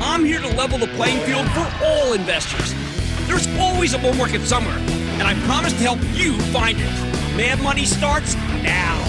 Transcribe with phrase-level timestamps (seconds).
[0.00, 2.72] I'm here to level the playing field for all investors.
[3.26, 7.36] There's always a bull market somewhere, and I promise to help you find it.
[7.36, 9.02] Mad Money starts now.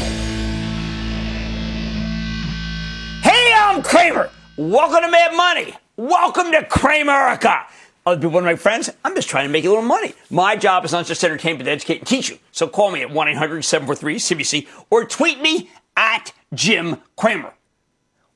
[3.22, 4.32] Hey, I'm Cramer.
[4.58, 5.76] Welcome to Mad Money.
[5.96, 7.66] Welcome to Cramerica.
[8.08, 10.14] Other people, my friends, I'm just trying to make a little money.
[10.32, 12.40] My job is not just to entertain, but to educate and teach you.
[12.52, 17.54] So call me at 1 800 743 CNBC or tweet me at Jim Cramer.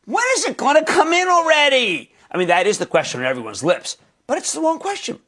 [0.05, 2.12] When is it going to come in already?
[2.33, 5.19] I mean, that is the question on everyone's lips, but it's the wrong question.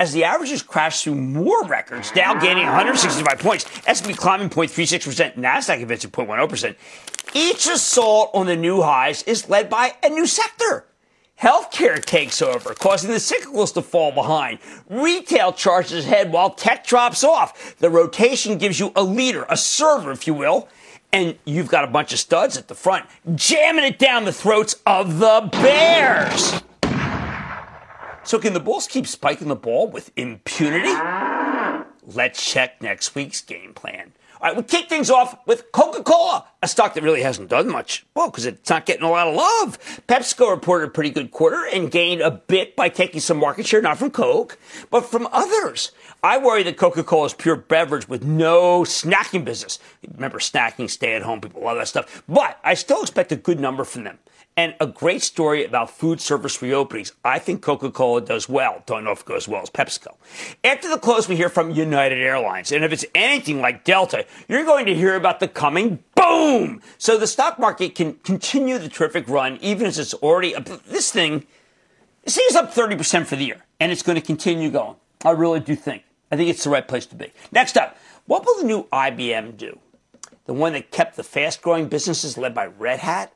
[0.00, 5.82] As the averages crash through more records, Dow gaining 165 points, S&P climbing 0.36%, Nasdaq
[5.82, 6.76] advancing 0.10%.
[7.34, 10.86] Each assault on the new highs is led by a new sector.
[11.40, 14.58] Healthcare takes over, causing the cyclicals to fall behind.
[14.88, 17.76] Retail charges ahead while tech drops off.
[17.78, 20.68] The rotation gives you a leader, a server, if you will,
[21.12, 24.76] and you've got a bunch of studs at the front jamming it down the throats
[24.86, 26.62] of the Bears.
[28.24, 30.92] So, can the Bulls keep spiking the ball with impunity?
[32.06, 34.12] Let's check next week's game plan.
[34.40, 37.68] All right, we kick things off with Coca Cola, a stock that really hasn't done
[37.68, 38.06] much.
[38.14, 40.00] Well, because it's not getting a lot of love.
[40.06, 43.82] PepsiCo reported a pretty good quarter and gained a bit by taking some market share,
[43.82, 44.56] not from Coke,
[44.90, 45.90] but from others.
[46.22, 49.80] I worry that Coca Cola is pure beverage with no snacking business.
[50.14, 52.22] Remember, snacking, stay at home, people love that stuff.
[52.28, 54.20] But I still expect a good number from them.
[54.58, 57.12] And a great story about food service reopenings.
[57.24, 58.82] I think Coca Cola does well.
[58.86, 60.16] Don't know if it goes well as PepsiCo.
[60.64, 62.72] After the close, we hear from United Airlines.
[62.72, 66.82] And if it's anything like Delta, you're going to hear about the coming boom.
[66.98, 70.64] So the stock market can continue the terrific run, even as it's already up.
[70.64, 71.46] This thing,
[72.24, 74.96] it seems up 30% for the year, and it's going to continue going.
[75.24, 76.02] I really do think.
[76.32, 77.32] I think it's the right place to be.
[77.52, 77.96] Next up,
[78.26, 79.78] what will the new IBM do?
[80.46, 83.32] The one that kept the fast growing businesses led by Red Hat?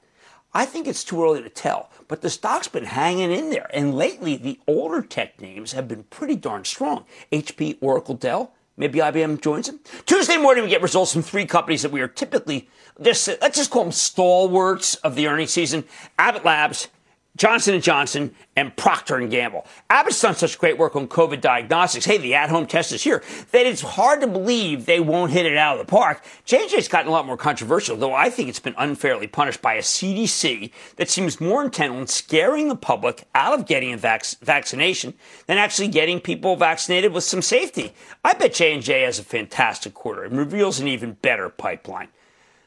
[0.55, 3.71] I think it's too early to tell, but the stock's been hanging in there.
[3.73, 7.05] And lately, the older tech names have been pretty darn strong.
[7.31, 9.81] HP, Oracle, Dell, maybe IBM joins them.
[10.05, 12.69] Tuesday morning, we get results from three companies that we are typically
[13.01, 15.85] just, let's just call them stalwarts of the earnings season.
[16.19, 16.89] Abbott Labs,
[17.37, 19.67] Johnson & Johnson and Procter & Gamble.
[19.89, 22.05] Abbott's done such great work on COVID diagnostics.
[22.05, 23.23] Hey, the at-home test is here.
[23.53, 26.23] That it's hard to believe they won't hit it out of the park.
[26.45, 29.81] J&J's gotten a lot more controversial, though I think it's been unfairly punished by a
[29.81, 35.15] CDC that seems more intent on scaring the public out of getting a vac- vaccination
[35.47, 37.95] than actually getting people vaccinated with some safety.
[38.23, 42.09] I bet J&J has a fantastic quarter and reveals an even better pipeline.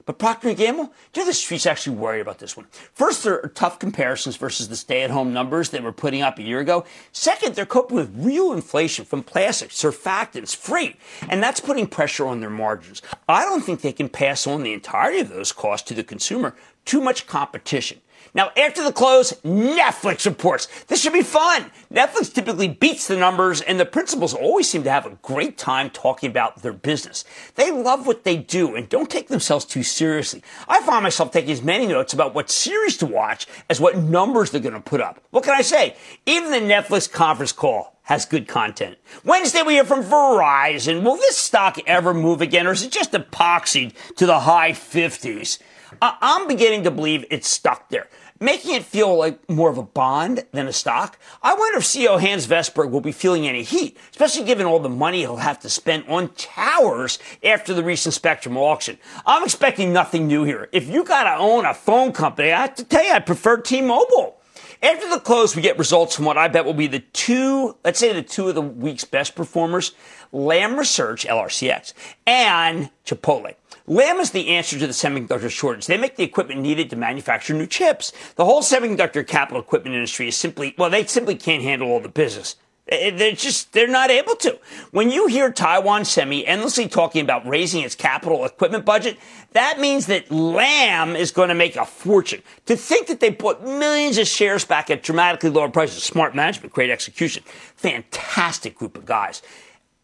[0.06, 2.68] But Procter & Gamble, do the street's actually worried about this one?
[2.94, 6.60] First, there are tough comparisons versus the stay-at-home numbers they were putting up a year
[6.60, 6.86] ago.
[7.12, 12.40] Second, they're coping with real inflation from plastics, surfactants, freight, and that's putting pressure on
[12.40, 13.02] their margins.
[13.28, 16.56] I don't think they can pass on the entirety of those costs to the consumer.
[16.86, 18.00] Too much competition.
[18.36, 20.68] Now, after the close, Netflix reports.
[20.88, 21.72] This should be fun.
[21.92, 25.90] Netflix typically beats the numbers, and the principals always seem to have a great time
[25.90, 27.24] talking about their business.
[27.56, 30.44] They love what they do and don't take themselves too seriously.
[30.68, 34.52] I find myself taking as many notes about what series to watch as what numbers
[34.52, 35.24] they're going to put up.
[35.30, 35.96] What can I say?
[36.26, 38.98] Even the Netflix conference call has good content.
[39.24, 41.04] Wednesday, we hear from Verizon.
[41.04, 45.60] Will this stock ever move again, or is it just epoxied to the high 50s?
[46.02, 48.08] Uh, I'm beginning to believe it's stuck there.
[48.46, 51.18] Making it feel like more of a bond than a stock.
[51.42, 54.88] I wonder if CEO Hans Vestberg will be feeling any heat, especially given all the
[54.88, 59.00] money he'll have to spend on towers after the recent Spectrum auction.
[59.26, 60.70] I'm expecting nothing new here.
[60.72, 64.40] If you gotta own a phone company, I have to tell you, I prefer T-Mobile.
[64.84, 67.98] After the close, we get results from what I bet will be the two, let's
[67.98, 69.94] say the two of the week's best performers,
[70.32, 71.94] Lam Research, LRCX,
[72.28, 73.56] and Chipotle.
[73.88, 75.86] Lam is the answer to the semiconductor shortage.
[75.86, 78.12] They make the equipment needed to manufacture new chips.
[78.36, 82.10] The whole semiconductor capital equipment industry is simply, well, they simply can't handle all the
[82.10, 82.56] business.
[82.88, 84.60] Eh, eh, they're just, they're not able to.
[84.92, 89.18] When you hear Taiwan Semi endlessly talking about raising its capital equipment budget,
[89.54, 92.42] that means that Lam is going to make a fortune.
[92.66, 96.74] To think that they bought millions of shares back at dramatically lower prices, smart management,
[96.74, 97.44] great execution.
[97.76, 99.44] Fantastic group of guys.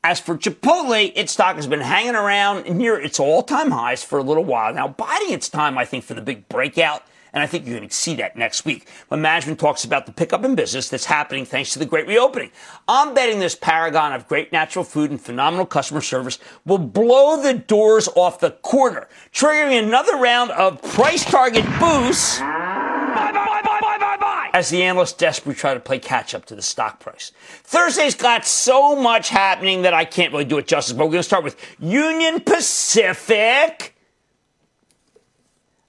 [0.04, 4.24] As for Chipotle, its stock has been hanging around near its all-time highs for a
[4.24, 7.04] little while now, biding its time, I think, for the big breakout.
[7.34, 10.12] And I think you're going to see that next week when management talks about the
[10.12, 12.52] pickup in business that's happening thanks to the great reopening.
[12.88, 17.54] I'm betting this paragon of great natural food and phenomenal customer service will blow the
[17.54, 22.40] doors off the quarter, triggering another round of price target boosts.
[22.40, 26.46] Bye, bye, bye, bye, bye, bye, As the analysts desperately try to play catch up
[26.46, 27.32] to the stock price.
[27.64, 31.20] Thursday's got so much happening that I can't really do it justice, but we're going
[31.20, 33.96] to start with Union Pacific.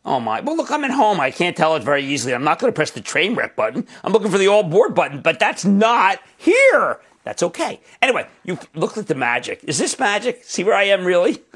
[0.05, 0.41] Oh my.
[0.41, 1.21] Well, look, I'm at home.
[1.21, 2.35] I can't tell it very easily.
[2.35, 3.87] I'm not going to press the train wreck button.
[4.03, 7.01] I'm looking for the all board button, but that's not here.
[7.25, 7.81] That's okay.
[8.01, 9.63] Anyway, you look at the magic.
[9.65, 10.43] Is this magic?
[10.45, 11.41] See where I am really?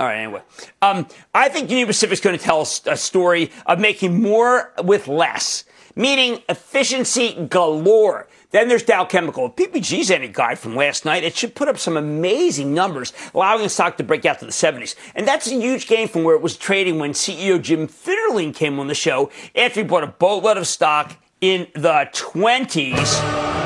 [0.00, 0.40] All right, anyway.
[0.80, 5.64] Um, I think Union Pacific's going to tell a story of making more with less,
[6.00, 8.26] meaning efficiency galore.
[8.52, 9.46] Then there's Dow Chemical.
[9.46, 13.62] If PPG's any guide from last night, it should put up some amazing numbers, allowing
[13.62, 14.96] the stock to break out to the 70s.
[15.14, 18.80] And that's a huge gain from where it was trading when CEO Jim Fitterling came
[18.80, 23.59] on the show after he bought a boatload of stock in the 20s.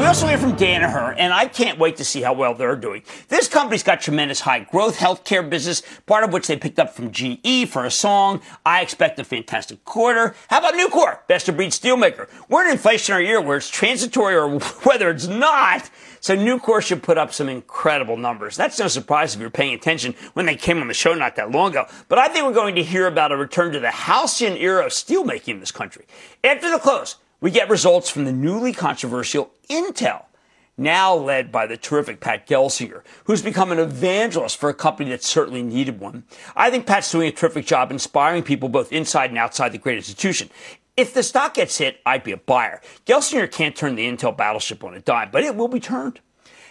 [0.00, 3.02] We also hear from Danaher, and I can't wait to see how well they're doing.
[3.28, 7.10] This company's got tremendous high growth healthcare business, part of which they picked up from
[7.12, 8.40] GE for a song.
[8.64, 10.34] I expect a fantastic quarter.
[10.48, 12.30] How about Nucor, best of breed steelmaker?
[12.48, 15.90] We're in an inflationary year where it's transitory or whether it's not.
[16.20, 18.56] So Nucor should put up some incredible numbers.
[18.56, 21.50] That's no surprise if you're paying attention when they came on the show not that
[21.50, 21.84] long ago.
[22.08, 24.92] But I think we're going to hear about a return to the halcyon era of
[24.92, 26.06] steelmaking in this country.
[26.42, 30.24] After the close, we get results from the newly controversial Intel,
[30.76, 35.22] now led by the terrific Pat Gelsinger, who's become an evangelist for a company that
[35.22, 36.24] certainly needed one.
[36.54, 39.96] I think Pat's doing a terrific job inspiring people both inside and outside the great
[39.96, 40.50] institution.
[40.96, 42.80] If the stock gets hit, I'd be a buyer.
[43.06, 46.20] Gelsinger can't turn the Intel battleship on a dime, but it will be turned.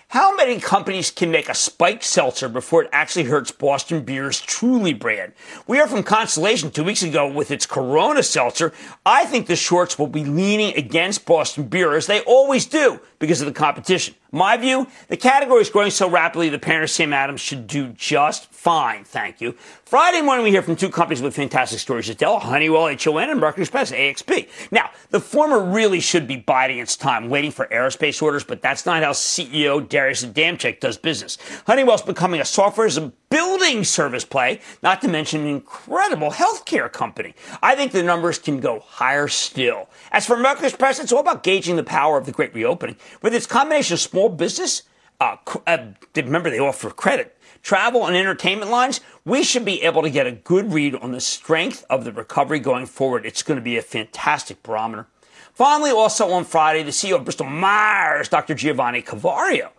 [0.10, 4.92] How many companies can make a spiked seltzer before it actually hurts Boston Beer's Truly
[4.92, 5.34] brand?
[5.68, 8.74] We heard from Constellation two weeks ago with its Corona seltzer.
[9.06, 13.40] I think the shorts will be leaning against Boston Beer as they always do because
[13.40, 14.16] of the competition.
[14.32, 18.52] My view, the category is growing so rapidly the parent Sam Adams should do just
[18.52, 19.54] fine, thank you.
[19.86, 23.64] Friday morning we hear from two companies with fantastic stories, Dell, Honeywell, HON, and American
[23.64, 24.48] Express, AXP.
[24.72, 28.86] Now, the former really should be biding its time, waiting for aerospace orders, but that's
[28.86, 31.40] not how CEO Darius Adamczyk does business.
[31.66, 36.92] Honeywell's becoming a software as a building service play, not to mention an incredible healthcare
[36.92, 37.34] company.
[37.62, 39.90] I think the numbers can go higher still.
[40.12, 42.96] As for American Express, it's all about gauging the power of the great reopening.
[43.22, 44.84] With its combination of small business,
[45.20, 45.38] uh,
[45.68, 45.78] uh,
[46.16, 50.32] remember they offer credit, travel and entertainment lines, we should be able to get a
[50.32, 53.26] good read on the strength of the recovery going forward.
[53.26, 55.08] It's going to be a fantastic barometer.
[55.54, 58.56] Finally, also on Friday, the CEO of Bristol Myers, Dr.
[58.56, 59.72] Giovanni Caforio,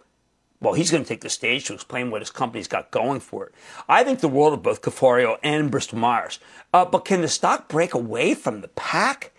[0.61, 3.47] well, he's going to take the stage to explain what his company's got going for
[3.47, 3.55] it.
[3.89, 6.39] I think the world of both Caforio and Bristol Myers.
[6.73, 9.33] Uh, but can the stock break away from the pack?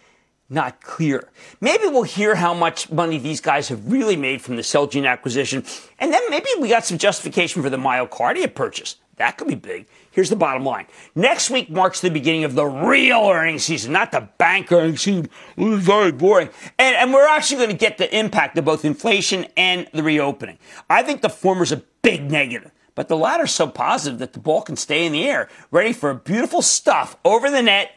[0.50, 1.30] Not clear.
[1.62, 5.64] Maybe we'll hear how much money these guys have really made from the Celgene acquisition,
[5.98, 8.98] and then maybe we got some justification for the MyoKardia purchase.
[9.16, 9.88] That could be big.
[10.12, 10.88] Here's the bottom line.
[11.16, 15.30] Next week marks the beginning of the real earnings season, not the bank earnings season.
[15.56, 16.50] It's very boring.
[16.78, 20.60] And, and we're actually going to get the impact of both inflation and the reopening.
[20.90, 24.34] I think the former is a big negative, but the latter is so positive that
[24.34, 27.92] the ball can stay in the air, ready for beautiful stuff over the net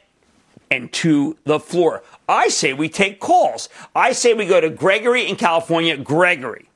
[0.71, 2.05] and to the floor.
[2.29, 3.69] I say we take calls.
[3.95, 5.97] I say we go to Gregory in California.
[5.97, 6.69] Gregory.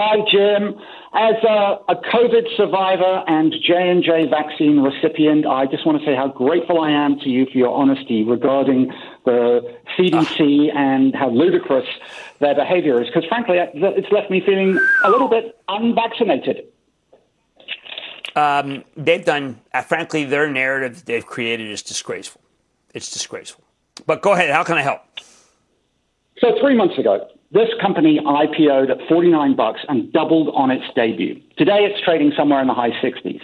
[0.00, 0.76] Hi, Jim.
[1.12, 6.28] As a, a COVID survivor and J&J vaccine recipient, I just want to say how
[6.28, 8.92] grateful I am to you for your honesty regarding
[9.24, 11.86] the CDC and how ludicrous
[12.38, 16.66] their behavior is, because frankly, it's left me feeling a little bit unvaccinated.
[18.36, 22.40] Um, they've done, uh, frankly, their narrative they've created is disgraceful.
[22.94, 23.64] It's disgraceful.
[24.06, 24.50] But go ahead.
[24.50, 25.00] How can I help?
[26.40, 31.34] So three months ago, this company IPO'd at 49 bucks and doubled on its debut.
[31.56, 33.40] Today it's trading somewhere in the high 60s.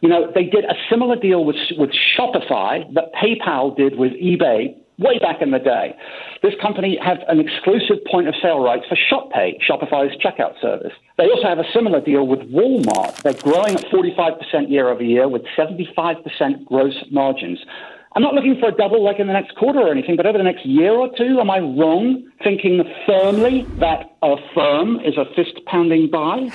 [0.00, 4.76] You know, they did a similar deal with, with Shopify that PayPal did with eBay
[4.98, 5.96] way back in the day.
[6.42, 10.92] This company have an exclusive point of sale rights for ShopPay, Shopify's checkout service.
[11.16, 13.20] They also have a similar deal with Walmart.
[13.22, 17.58] They're growing at 45% year over year with 75% gross margins.
[18.16, 20.36] I'm not looking for a double like in the next quarter or anything, but over
[20.36, 25.24] the next year or two, am I wrong thinking firmly that a firm is a
[25.36, 26.50] fist pounding buy?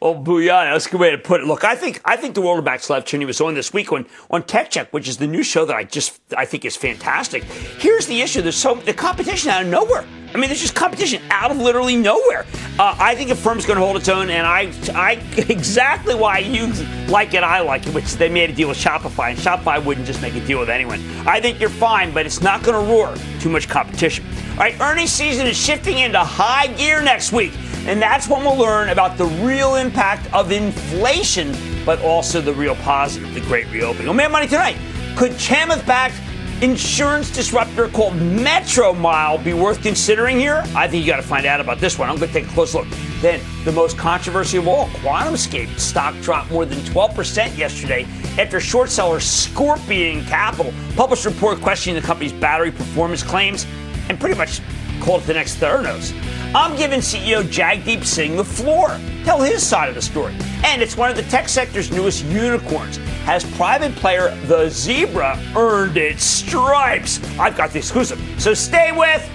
[0.00, 1.46] Well, booyah, that's a good way to put it.
[1.48, 4.06] Look, I think I think the world of Max Levchin was on this week on,
[4.30, 7.42] on Tech Check, which is the new show that I just I think is fantastic.
[7.42, 10.04] Here's the issue: there's so the competition out of nowhere.
[10.32, 12.44] I mean, there's just competition out of literally nowhere.
[12.78, 15.12] Uh, I think Affirm's going to hold its own, and I, I
[15.48, 16.66] exactly why you
[17.08, 20.06] like it, I like it, which they made a deal with Shopify, and Shopify wouldn't
[20.06, 21.00] just make a deal with anyone.
[21.26, 24.24] I think you're fine, but it's not going to roar too much competition.
[24.52, 27.52] All right, earnings season is shifting into high gear next week.
[27.86, 31.54] And that's when we'll learn about the real impact of inflation,
[31.84, 34.08] but also the real positive, the great reopening.
[34.08, 34.76] Oh, On Mad Money tonight,
[35.16, 36.14] could Chamath backed
[36.60, 40.64] insurance disruptor called Metromile be worth considering here?
[40.74, 42.10] I think you got to find out about this one.
[42.10, 42.86] I'm going to take a close look.
[43.20, 48.06] Then, the most controversy of all, QuantumScape stock dropped more than 12% yesterday
[48.38, 53.66] after short seller Scorpion Capital published a report questioning the company's battery performance claims
[54.08, 54.60] and pretty much
[55.00, 56.12] called it the next Theranos.
[56.54, 58.98] I'm giving CEO Jagdeep Singh the floor.
[59.24, 60.34] Tell his side of the story.
[60.64, 62.96] And it's one of the tech sector's newest unicorns.
[63.26, 67.20] Has private player The Zebra earned its stripes?
[67.38, 68.18] I've got the exclusive.
[68.38, 69.28] So stay with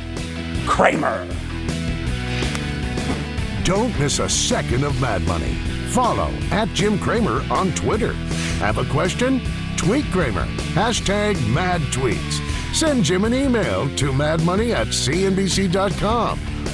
[0.65, 1.27] Cramer.
[3.63, 5.53] Don't miss a second of Mad Money.
[5.89, 8.13] Follow at Jim Cramer on Twitter.
[8.57, 9.39] Have a question?
[9.77, 10.47] Tweet Cramer.
[10.73, 12.41] Hashtag mad tweets.
[12.73, 16.52] Send Jim an email to madmoney at cnbc.com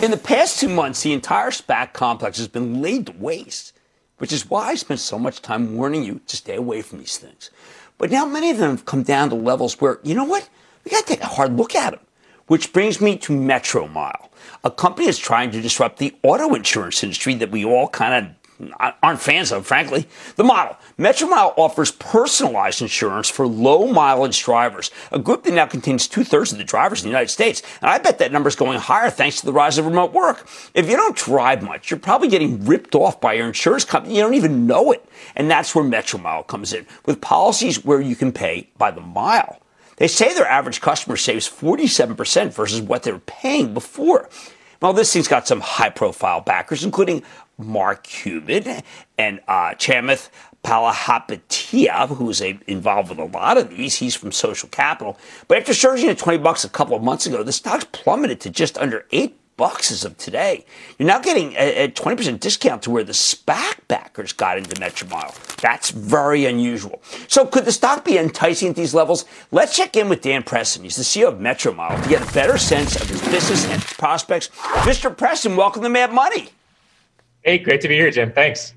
[0.00, 3.72] In the past two months, the entire SPAC complex has been laid to waste,
[4.18, 7.16] which is why I spent so much time warning you to stay away from these
[7.18, 7.50] things.
[7.98, 10.48] But now many of them have come down to levels where, you know what?
[10.84, 12.00] We got to take a hard look at them.
[12.46, 14.28] Which brings me to Metromile,
[14.62, 18.37] a company that's trying to disrupt the auto insurance industry that we all kind of
[19.02, 20.06] aren't fans of, frankly.
[20.36, 20.76] The model.
[20.98, 26.52] Metromile offers personalized insurance for low mileage drivers, a group that now contains two thirds
[26.52, 27.62] of the drivers in the United States.
[27.80, 30.48] And I bet that number is going higher thanks to the rise of remote work.
[30.74, 34.16] If you don't drive much, you're probably getting ripped off by your insurance company.
[34.16, 35.04] You don't even know it.
[35.36, 39.60] And that's where Metromile comes in with policies where you can pay by the mile.
[39.96, 44.28] They say their average customer saves 47% versus what they were paying before.
[44.80, 47.24] Well, this thing's got some high profile backers, including
[47.58, 48.82] Mark Cuban
[49.18, 50.30] and uh, Chamath
[50.64, 53.96] Palihapitiya, who's a, involved with a lot of these.
[53.96, 55.18] He's from Social Capital.
[55.46, 58.50] But after surging at 20 bucks a couple of months ago, the stock's plummeted to
[58.50, 60.64] just under 8 bucks as of today.
[60.98, 65.34] You're now getting a, a 20% discount to where the SPAC backers got into Metromile.
[65.56, 67.02] That's very unusual.
[67.26, 69.24] So could the stock be enticing at these levels?
[69.50, 70.84] Let's check in with Dan Preston.
[70.84, 74.48] He's the CEO of Metromile to get a better sense of his business and prospects.
[74.84, 75.14] Mr.
[75.14, 76.50] Preston, welcome to Mad Money.
[77.42, 78.32] Hey, great to be here, Jim.
[78.32, 78.74] Thanks.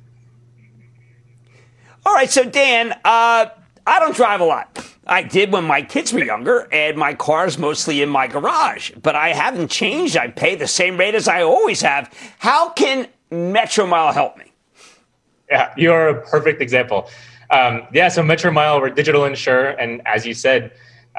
[2.05, 3.49] All right, so Dan, uh,
[3.85, 4.87] I don't drive a lot.
[5.05, 8.91] I did when my kids were younger, and my car's mostly in my garage.
[9.01, 10.15] But I haven't changed.
[10.15, 12.13] I pay the same rate as I always have.
[12.39, 14.51] How can Metromile help me?
[15.49, 17.09] Yeah, you're a perfect example.
[17.49, 20.71] Um, yeah, so Metromile, we're digital insurer, and as you said,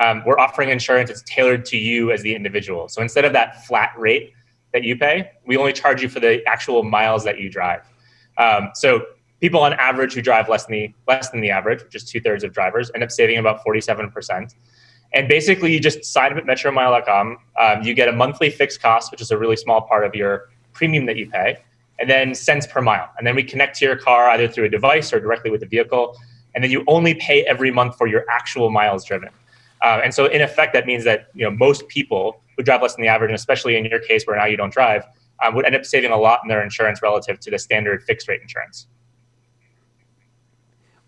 [0.03, 2.89] um, we're offering insurance that's tailored to you as the individual.
[2.89, 4.33] So instead of that flat rate
[4.73, 7.83] that you pay, we only charge you for the actual miles that you drive.
[8.39, 9.05] Um, so
[9.41, 12.21] people on average who drive less than the less than the average, which is two
[12.21, 14.55] thirds of drivers, end up saving about forty seven percent.
[15.15, 17.37] And basically, you just sign up at MetroMile.com.
[17.61, 20.49] Um, you get a monthly fixed cost, which is a really small part of your
[20.73, 21.59] premium that you pay,
[21.99, 23.11] and then cents per mile.
[23.19, 25.67] And then we connect to your car either through a device or directly with the
[25.67, 26.17] vehicle.
[26.55, 29.31] And then you only pay every month for your actual miles driven.
[29.83, 32.95] Uh, and so, in effect, that means that you know most people who drive less
[32.95, 35.05] than the average, and especially in your case where now you don't drive,
[35.45, 38.29] um, would end up saving a lot in their insurance relative to the standard fixed
[38.29, 38.87] rate insurance.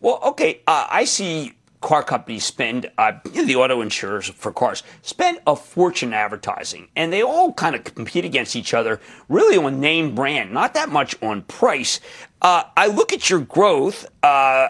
[0.00, 1.54] Well, okay, uh, I see
[1.84, 7.22] car companies spend, uh, the auto insurers for cars spend a fortune advertising, and they
[7.22, 8.98] all kind of compete against each other,
[9.28, 12.00] really on name brand, not that much on price.
[12.40, 14.68] Uh, I look at your growth, uh,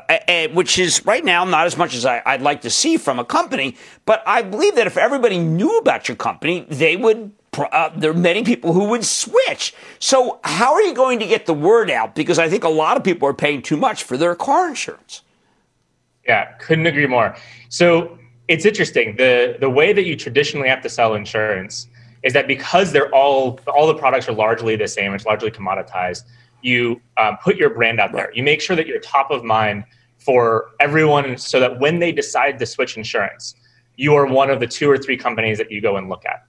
[0.54, 3.24] which is right now not as much as I, would like to see from a
[3.24, 7.32] company, but I believe that if everybody knew about your company, they would.
[7.56, 9.72] Uh, there are many people who would switch.
[10.00, 12.16] So, how are you going to get the word out?
[12.16, 15.22] Because I think a lot of people are paying too much for their car insurance.
[16.26, 17.36] Yeah, couldn't agree more.
[17.68, 19.16] So it's interesting.
[19.16, 21.88] The the way that you traditionally have to sell insurance
[22.22, 26.24] is that because they're all all the products are largely the same, it's largely commoditized.
[26.62, 28.30] You um, put your brand out there.
[28.34, 29.84] You make sure that you're top of mind
[30.18, 33.54] for everyone, so that when they decide to switch insurance,
[33.96, 36.44] you are one of the two or three companies that you go and look at.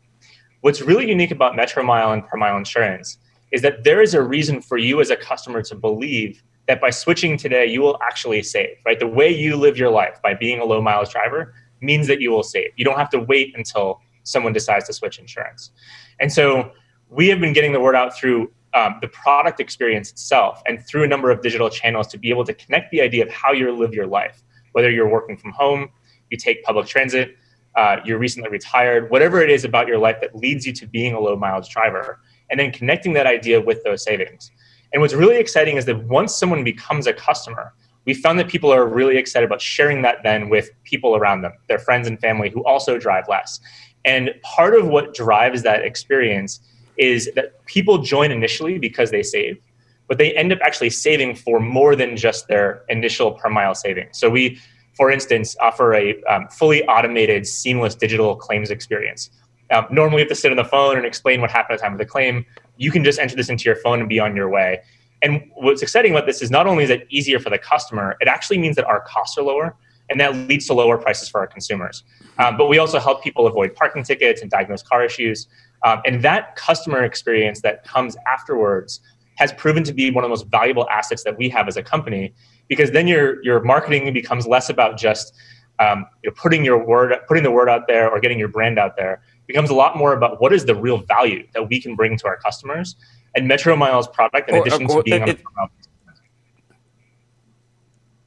[0.61, 3.17] What's really unique about Metromile and Per Mile Insurance
[3.51, 6.89] is that there is a reason for you as a customer to believe that by
[6.89, 8.99] switching today, you will actually save, right?
[8.99, 12.31] The way you live your life by being a low mileage driver means that you
[12.31, 12.71] will save.
[12.75, 15.71] You don't have to wait until someone decides to switch insurance.
[16.19, 16.71] And so
[17.09, 21.03] we have been getting the word out through um, the product experience itself and through
[21.03, 23.71] a number of digital channels to be able to connect the idea of how you
[23.71, 25.89] live your life, whether you're working from home,
[26.29, 27.37] you take public transit,
[27.75, 31.13] uh, you're recently retired, whatever it is about your life that leads you to being
[31.13, 34.51] a low mileage driver, and then connecting that idea with those savings.
[34.95, 37.73] And what's really exciting is that once someone becomes a customer,
[38.05, 41.51] we found that people are really excited about sharing that then with people around them,
[41.67, 43.59] their friends and family who also drive less.
[44.05, 46.61] And part of what drives that experience
[46.95, 49.61] is that people join initially because they save,
[50.07, 54.07] but they end up actually saving for more than just their initial per mile saving.
[54.13, 54.61] So we,
[54.93, 59.29] for instance, offer a um, fully automated, seamless digital claims experience.
[59.71, 61.83] Um, normally, you have to sit on the phone and explain what happened at the
[61.83, 62.45] time of the claim
[62.77, 64.81] you can just enter this into your phone and be on your way.
[65.21, 68.27] And what's exciting about this is not only is it easier for the customer, it
[68.27, 69.75] actually means that our costs are lower,
[70.09, 72.03] and that leads to lower prices for our consumers.
[72.37, 75.47] Um, but we also help people avoid parking tickets and diagnose car issues.
[75.83, 78.99] Um, and that customer experience that comes afterwards
[79.35, 81.83] has proven to be one of the most valuable assets that we have as a
[81.83, 82.33] company,
[82.67, 85.33] because then your your marketing becomes less about just
[85.79, 88.79] um, you know, putting your word putting the word out there or getting your brand
[88.79, 91.95] out there becomes a lot more about what is the real value that we can
[91.95, 92.95] bring to our customers.
[93.35, 95.69] And Metromile's product, in addition to being it, on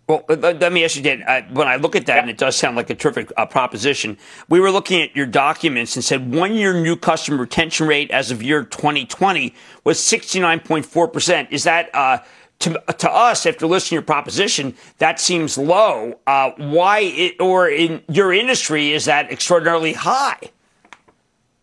[0.09, 1.23] well, let me ask you, Dan.
[1.27, 2.21] Uh, when I look at that, yeah.
[2.23, 4.17] and it does sound like a terrific uh, proposition,
[4.49, 8.31] we were looking at your documents and said one year new customer retention rate as
[8.31, 9.55] of year 2020
[9.85, 11.49] was 69.4%.
[11.51, 12.19] Is that, uh,
[12.61, 16.19] to, to us, after listening to your proposition, that seems low.
[16.27, 20.39] Uh, why, it, or in your industry, is that extraordinarily high?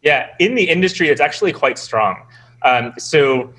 [0.05, 2.21] Yeah, in the industry, it's actually quite strong.
[2.61, 3.51] Um, so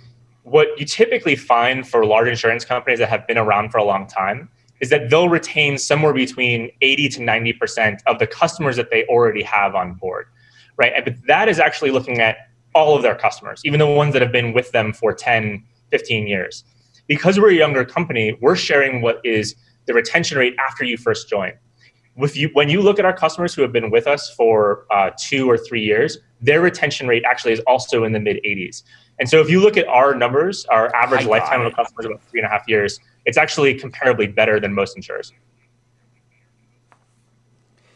[0.44, 4.06] what you typically find for large insurance companies that have been around for a long
[4.06, 4.48] time
[4.80, 9.42] is that they'll retain somewhere between 80 to 90% of the customers that they already
[9.42, 10.26] have on board,
[10.76, 10.92] right?
[11.04, 12.36] But that is actually looking at
[12.76, 16.28] all of their customers, even the ones that have been with them for 10, 15
[16.28, 16.62] years.
[17.08, 19.56] Because we're a younger company, we're sharing what is
[19.86, 21.54] the retention rate after you first join.
[22.14, 25.10] With you, when you look at our customers who have been with us for uh,
[25.18, 28.82] two or three years, their retention rate actually is also in the mid 80s.
[29.18, 32.06] And so if you look at our numbers, our average lifetime of a customer is
[32.06, 35.32] about three and a half years it's actually comparably better than most insurers.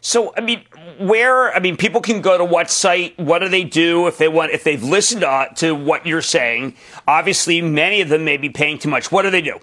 [0.02, 0.64] So, I mean,
[0.98, 3.18] where, I mean, people can go to what site?
[3.18, 6.74] What do they do if they want, if they've listened to, to what you're saying?
[7.06, 9.12] Obviously, many of them may be paying too much.
[9.12, 9.58] What do they do?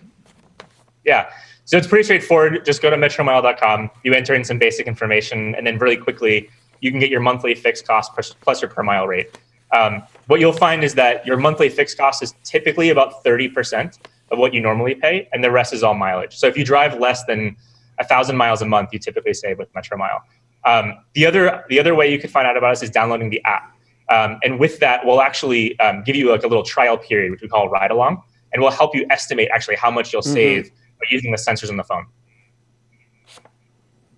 [1.03, 1.29] Yeah.
[1.65, 2.63] So it's pretty straightforward.
[2.65, 3.89] Just go to metromile.com.
[4.03, 6.49] You enter in some basic information, and then really quickly,
[6.81, 8.11] you can get your monthly fixed cost
[8.41, 9.37] plus your per mile rate.
[9.75, 13.97] Um, what you'll find is that your monthly fixed cost is typically about 30%
[14.31, 16.35] of what you normally pay, and the rest is all mileage.
[16.35, 17.55] So if you drive less than
[17.99, 20.21] a thousand miles a month, you typically save with Metromile.
[20.65, 23.41] Um, the other the other way you can find out about us is downloading the
[23.45, 23.73] app,
[24.09, 27.41] um, and with that, we'll actually um, give you like a little trial period, which
[27.41, 30.33] we call ride along, and we'll help you estimate actually how much you'll mm-hmm.
[30.33, 32.05] save by using the sensors on the phone.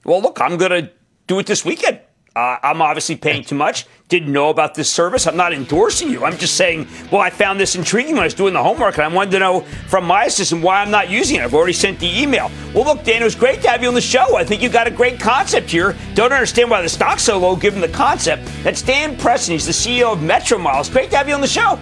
[0.06, 0.92] Well, look, I'm going to
[1.28, 2.00] do it this weekend.
[2.36, 3.86] Uh, I'm obviously paying too much.
[4.08, 5.26] Didn't know about this service.
[5.26, 6.24] I'm not endorsing you.
[6.26, 9.04] I'm just saying, well, I found this intriguing when I was doing the homework, and
[9.04, 11.44] I wanted to know from my assistant why I'm not using it.
[11.44, 12.52] I've already sent the email.
[12.74, 14.38] Well, look, Dan, it was great to have you on the show.
[14.38, 15.96] I think you've got a great concept here.
[16.14, 18.48] Don't understand why the stock's so low given the concept.
[18.64, 19.54] That's Dan Preston.
[19.54, 20.90] He's the CEO of Metro Miles.
[20.90, 21.80] Great to have you on the show.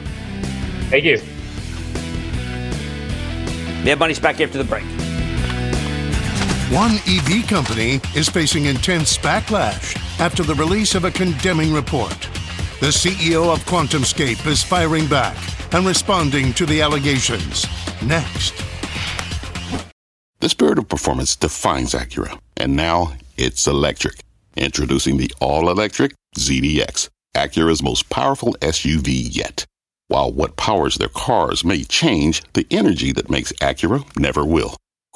[0.89, 1.17] Thank you.
[3.83, 4.83] Mad Money's back after the break.
[6.71, 12.17] One EV company is facing intense backlash after the release of a condemning report.
[12.80, 15.36] The CEO of QuantumScape is firing back
[15.73, 17.65] and responding to the allegations.
[18.03, 18.53] Next.
[20.39, 24.19] The spirit of performance defines Acura, and now it's electric.
[24.56, 29.65] Introducing the all electric ZDX, Acura's most powerful SUV yet.
[30.08, 34.77] While what powers their cars may change, the energy that makes Acura never will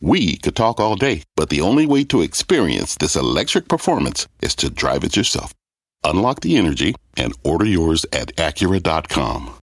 [0.00, 4.54] We could talk all day, but the only way to experience this electric performance is
[4.56, 5.54] to drive it yourself.
[6.04, 9.54] Unlock the energy and order yours at Acura.com.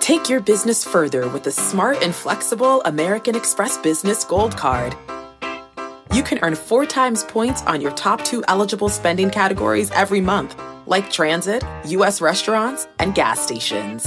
[0.00, 4.94] Take your business further with the smart and flexible American Express Business Gold Card.
[6.12, 10.58] You can earn four times points on your top two eligible spending categories every month,
[10.86, 12.20] like transit, U.S.
[12.20, 14.06] restaurants, and gas stations.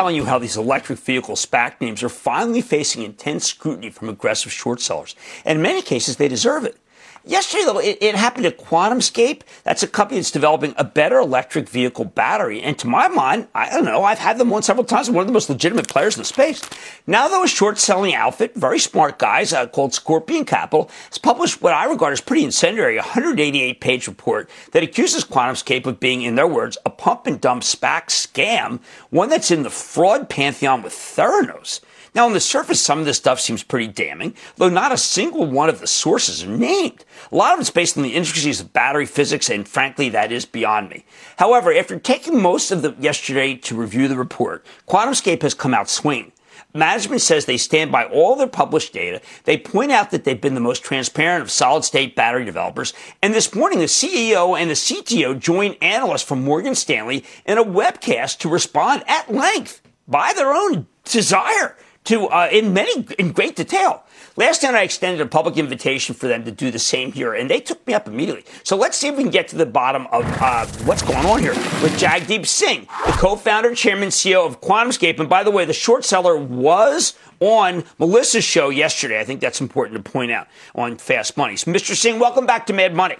[0.00, 4.50] Telling you how these electric vehicle SPAC names are finally facing intense scrutiny from aggressive
[4.50, 5.14] short sellers.
[5.44, 6.78] And in many cases, they deserve it.
[7.24, 9.42] Yesterday, though, it, it, happened at QuantumScape.
[9.62, 12.62] That's a company that's developing a better electric vehicle battery.
[12.62, 15.10] And to my mind, I don't know, I've had them on several times.
[15.10, 16.62] One of the most legitimate players in the space.
[17.06, 21.60] Now, though, a short selling outfit, very smart guys uh, called Scorpion Capital, has published
[21.60, 26.36] what I regard as pretty incendiary 188 page report that accuses QuantumScape of being, in
[26.36, 28.80] their words, a pump and dump SPAC scam,
[29.10, 31.80] one that's in the fraud pantheon with Theranos.
[32.14, 35.46] Now, on the surface, some of this stuff seems pretty damning, though not a single
[35.46, 37.04] one of the sources are named.
[37.30, 40.44] A lot of it's based on the intricacies of battery physics, and frankly, that is
[40.44, 41.04] beyond me.
[41.36, 45.88] However, after taking most of the yesterday to review the report, QuantumScape has come out
[45.88, 46.32] swinging.
[46.74, 49.20] Management says they stand by all their published data.
[49.44, 52.92] They point out that they've been the most transparent of solid state battery developers.
[53.22, 57.64] And this morning, the CEO and the CTO joined analysts from Morgan Stanley in a
[57.64, 63.56] webcast to respond at length by their own desire to uh, in many in great
[63.56, 64.04] detail.
[64.36, 67.50] Last night I extended a public invitation for them to do the same here, and
[67.50, 68.44] they took me up immediately.
[68.62, 71.40] So let's see if we can get to the bottom of uh, what's going on
[71.40, 75.18] here with Jagdeep Singh, the co-founder, chairman, CEO of QuantumScape.
[75.18, 79.20] And by the way, the short seller was on Melissa's show yesterday.
[79.20, 81.56] I think that's important to point out on Fast Money.
[81.56, 81.94] So, Mr.
[81.94, 83.16] Singh, welcome back to Mad Money.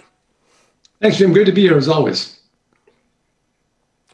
[1.01, 1.33] Thanks, Jim.
[1.33, 2.40] Good to be here as always.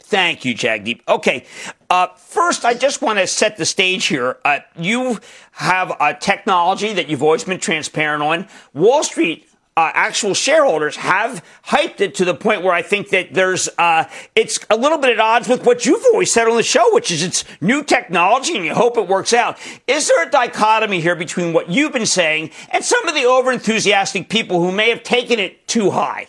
[0.08, 1.02] Thank you, Jagdeep.
[1.06, 1.44] Okay,
[1.90, 4.38] uh, first, I just want to set the stage here.
[4.46, 5.20] Uh, you
[5.52, 8.48] have a technology that you've always been transparent on.
[8.74, 13.34] Wall Street uh, actual shareholders have hyped it to the point where I think that
[13.34, 16.64] there's uh, it's a little bit at odds with what you've always said on the
[16.64, 19.58] show, which is it's new technology and you hope it works out.
[19.88, 24.30] Is there a dichotomy here between what you've been saying and some of the overenthusiastic
[24.30, 26.28] people who may have taken it too high?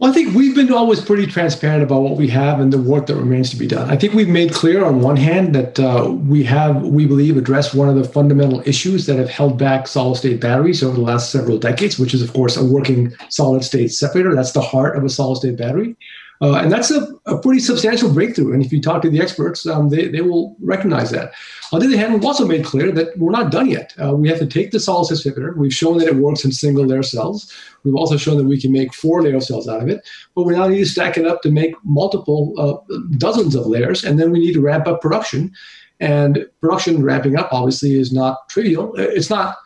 [0.00, 3.04] Well, I think we've been always pretty transparent about what we have and the work
[3.06, 3.90] that remains to be done.
[3.90, 7.74] I think we've made clear on one hand that uh, we have, we believe, addressed
[7.74, 11.30] one of the fundamental issues that have held back solid state batteries over the last
[11.30, 14.34] several decades, which is, of course, a working solid state separator.
[14.34, 15.94] That's the heart of a solid state battery.
[16.42, 18.54] Uh, and that's a, a, pretty substantial breakthrough.
[18.54, 21.32] And if you talk to the experts, um, they, they will recognize that.
[21.70, 23.92] On the other hand, we've also made clear that we're not done yet.
[24.02, 25.54] Uh, we have to take the solid state inhibitor.
[25.54, 27.52] We've shown that it works in single layer cells.
[27.84, 30.00] We've also shown that we can make four layer cells out of it.
[30.34, 34.02] But we now need to stack it up to make multiple uh, dozens of layers.
[34.02, 35.52] And then we need to ramp up production.
[36.00, 38.94] And production ramping up obviously is not trivial.
[38.96, 39.56] It's not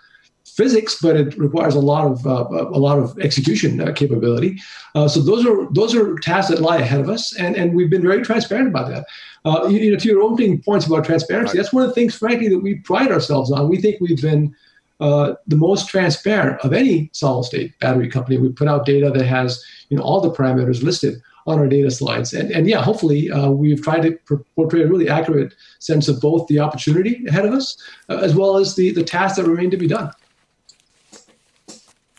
[0.57, 4.61] physics, but it requires a lot of uh, a lot of execution uh, capability.
[4.95, 7.91] Uh, so those are those are tasks that lie ahead of us, and and we've
[7.91, 9.07] been very transparent about that.
[9.45, 11.63] Uh, you, you, know, to your opening points about transparency, right.
[11.63, 13.69] that's one of the things, frankly, that we pride ourselves on.
[13.69, 14.55] We think we've been
[15.01, 18.39] uh, the most transparent of any solid state battery company.
[18.39, 21.91] We put out data that has you know all the parameters listed on our data
[21.91, 22.33] slides.
[22.33, 24.19] And, and yeah, hopefully uh, we've tried to
[24.57, 27.77] portray a really accurate sense of both the opportunity ahead of us
[28.09, 30.11] uh, as well as the, the tasks that remain to be done.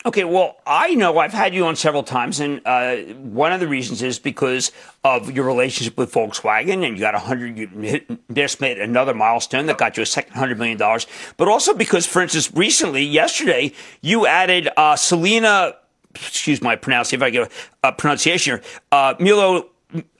[0.06, 3.66] Okay, well, I know I've had you on several times, and uh, one of the
[3.66, 4.70] reasons is because
[5.02, 8.00] of your relationship with Volkswagen, and you got a hundred, you
[8.32, 12.06] just made another milestone that got you a second hundred million dollars, but also because,
[12.06, 15.74] for instance, recently, yesterday, you added uh, Celina,
[16.14, 19.70] excuse my pronunciation, if I get a, pronunciation here, uh, Milo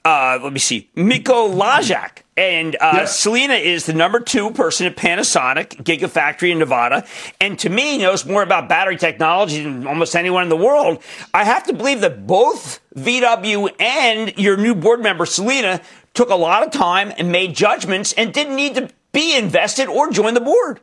[0.03, 2.23] uh, let me see, Mikolajczak.
[2.37, 3.05] And uh.
[3.07, 7.05] Celina is the number two person at Panasonic Gigafactory in Nevada.
[7.41, 11.01] And to me, knows more about battery technology than almost anyone in the world.
[11.33, 15.81] I have to believe that both VW and your new board member, Celina,
[16.13, 20.11] took a lot of time and made judgments and didn't need to be invested or
[20.11, 20.79] join the board.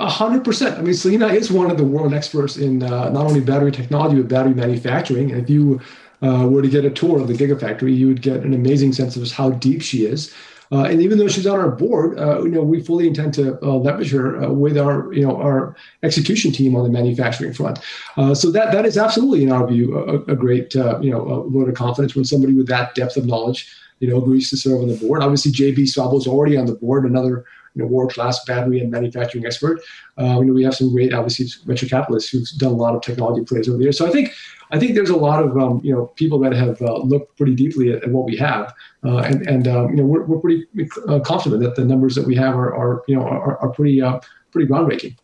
[0.00, 0.76] A hundred percent.
[0.76, 4.20] I mean, Celina is one of the world experts in uh, not only battery technology
[4.20, 5.30] but battery manufacturing.
[5.30, 5.80] And if you
[6.20, 9.16] uh, were to get a tour of the Gigafactory, you would get an amazing sense
[9.16, 10.34] of how deep she is.
[10.72, 13.58] Uh, and even though she's on our board, uh, you know, we fully intend to
[13.62, 17.78] uh, leverage her uh, with our, you know, our execution team on the manufacturing front.
[18.16, 21.48] Uh, so that that is absolutely, in our view, a, a great, uh, you know,
[21.50, 24.80] vote of confidence when somebody with that depth of knowledge, you know, agrees to serve
[24.80, 25.22] on the board.
[25.22, 27.44] Obviously, JB Straubel is already on the board, another
[27.74, 29.80] you know, world-class battery and manufacturing expert.
[30.18, 33.02] Uh, you know, we have some great, obviously, venture capitalists who've done a lot of
[33.02, 33.98] technology plays over the years.
[33.98, 34.32] So I think
[34.70, 37.54] I think there's a lot of um, you know people that have uh, looked pretty
[37.54, 40.66] deeply at, at what we have, uh, and and um, you know we're, we're pretty
[41.08, 44.00] uh, confident that the numbers that we have are, are you know are, are pretty
[44.00, 44.18] uh,
[44.50, 45.16] pretty groundbreaking.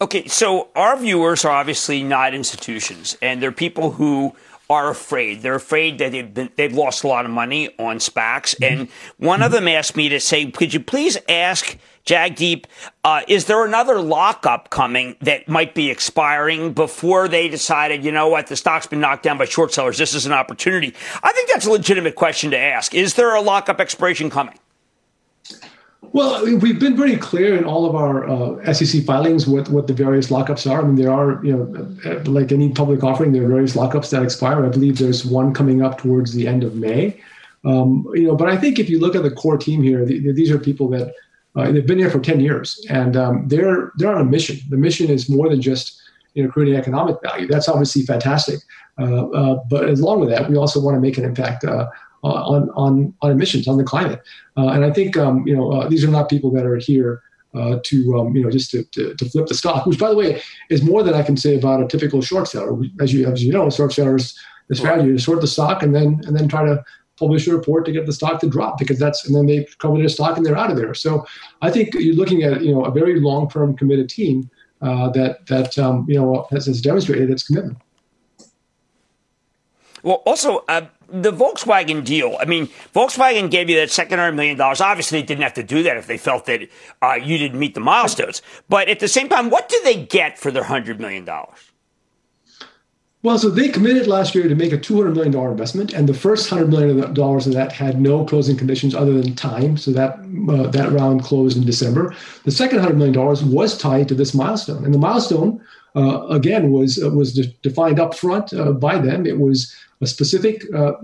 [0.00, 4.34] Okay, so our viewers are obviously not institutions, and they're people who
[4.72, 5.42] are afraid.
[5.42, 8.56] They're afraid that they've been they've lost a lot of money on SPACs.
[8.56, 8.64] Mm-hmm.
[8.64, 9.46] And one mm-hmm.
[9.46, 12.64] of them asked me to say, could you please ask Jagdeep,
[13.04, 18.28] uh, is there another lockup coming that might be expiring before they decided, you know
[18.28, 19.98] what, the stock's been knocked down by short sellers.
[19.98, 20.94] This is an opportunity.
[21.22, 22.92] I think that's a legitimate question to ask.
[22.92, 24.58] Is there a lockup expiration coming?
[26.14, 29.94] Well, we've been very clear in all of our uh, SEC filings what, what the
[29.94, 30.82] various lockups are.
[30.82, 34.10] I mean, there are, you know, uh, like any public offering, there are various lockups
[34.10, 34.64] that expire.
[34.64, 37.18] I believe there's one coming up towards the end of May.
[37.64, 40.32] Um, you know, but I think if you look at the core team here, the,
[40.32, 41.14] these are people that
[41.56, 44.58] uh, they've been here for 10 years, and um, they're they're on a mission.
[44.68, 46.00] The mission is more than just
[46.34, 47.46] you know creating economic value.
[47.46, 48.60] That's obviously fantastic,
[48.98, 51.88] uh, uh, but along with that, we also want to make an impact uh,
[52.22, 54.22] on on on emissions on the climate.
[54.56, 57.22] Uh, and I think um, you know uh, these are not people that are here.
[57.54, 60.40] to um, you know just to, to, to, flip the stock, which by the way
[60.70, 62.80] is more than I can say about a typical short seller.
[63.00, 64.34] As you as you know, short sellers
[64.68, 66.82] the strategy is short the stock and then and then try to
[67.18, 69.98] publish a report to get the stock to drop because that's and then they cover
[69.98, 70.94] their stock and they're out of there.
[70.94, 71.26] So
[71.60, 75.46] I think you're looking at you know a very long term committed team uh, that
[75.46, 77.78] that um, you know has, has, demonstrated its commitment.
[80.02, 80.64] Well, also.
[80.68, 82.36] Uh, the Volkswagen deal.
[82.40, 84.80] I mean, Volkswagen gave you that second hundred million dollars.
[84.80, 86.68] Obviously, they didn't have to do that if they felt that
[87.02, 88.40] uh, you didn't meet the milestones.
[88.68, 91.72] But at the same time, what do they get for their hundred million dollars?
[93.22, 96.50] Well, so they committed last year to make a $200 million investment, and the first
[96.50, 99.76] $100 million of that had no closing conditions other than time.
[99.76, 102.16] So that uh, that round closed in December.
[102.44, 105.60] The second $100 million was tied to this milestone, and the milestone
[105.94, 109.26] uh, again was uh, was de- defined up front uh, by them.
[109.26, 110.94] It was a specific uh,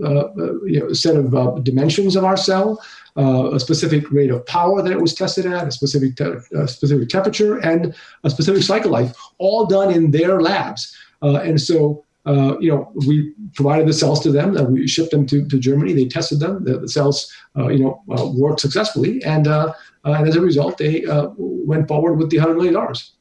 [0.65, 2.83] you know, set of dimensions of our cell,
[3.17, 7.59] a specific rate of power that it was tested at, a specific te- specific temperature,
[7.59, 10.97] and a specific cycle life, all done in their labs.
[11.23, 14.53] and so uh, you know, we provided the cells to them.
[14.71, 15.95] We shipped them to, to Germany.
[15.95, 16.63] They tested them.
[16.65, 21.05] The, the cells, uh, you know, uh, worked successfully, and and as a result, they
[21.39, 23.13] went forward with the hundred million dollars.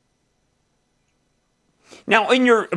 [2.10, 2.70] Now, in your,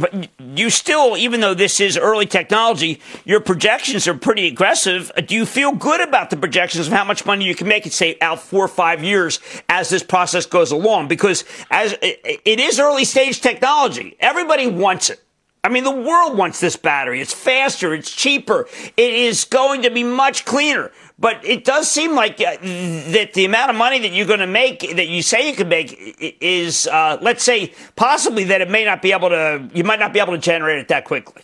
[0.56, 5.12] you still, even though this is early technology, your projections are pretty aggressive.
[5.16, 7.86] Uh, do you feel good about the projections of how much money you can make
[7.86, 9.38] it, say, out four or five years
[9.68, 11.06] as this process goes along?
[11.06, 15.22] Because as it is early stage technology, everybody wants it.
[15.62, 17.20] I mean, the world wants this battery.
[17.20, 17.94] It's faster.
[17.94, 18.66] It's cheaper.
[18.96, 20.90] It is going to be much cleaner.
[21.20, 22.56] But it does seem like uh,
[23.12, 25.68] that the amount of money that you're going to make, that you say you can
[25.68, 30.00] make, is, uh, let's say, possibly that it may not be able to, you might
[30.00, 31.42] not be able to generate it that quickly.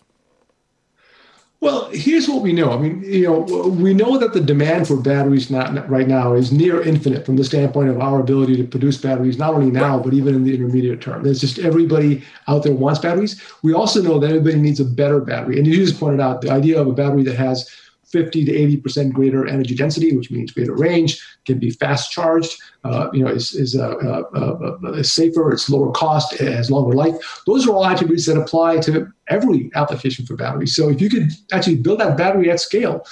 [1.60, 2.70] Well, here's what we know.
[2.70, 6.52] I mean, you know, we know that the demand for batteries not, right now is
[6.52, 10.14] near infinite from the standpoint of our ability to produce batteries, not only now, but
[10.14, 11.22] even in the intermediate term.
[11.22, 13.42] There's just everybody out there wants batteries.
[13.62, 15.58] We also know that everybody needs a better battery.
[15.58, 17.70] And you just pointed out the idea of a battery that has
[18.06, 23.08] 50 to 80% greater energy density, which means greater range, can be fast charged, uh,
[23.12, 26.94] you know, is, is, uh, uh, uh, uh safer, it's lower cost, it has longer
[26.94, 27.14] life.
[27.46, 30.74] Those are all attributes that apply to every application for batteries.
[30.76, 33.04] So if you could actually build that battery at scale,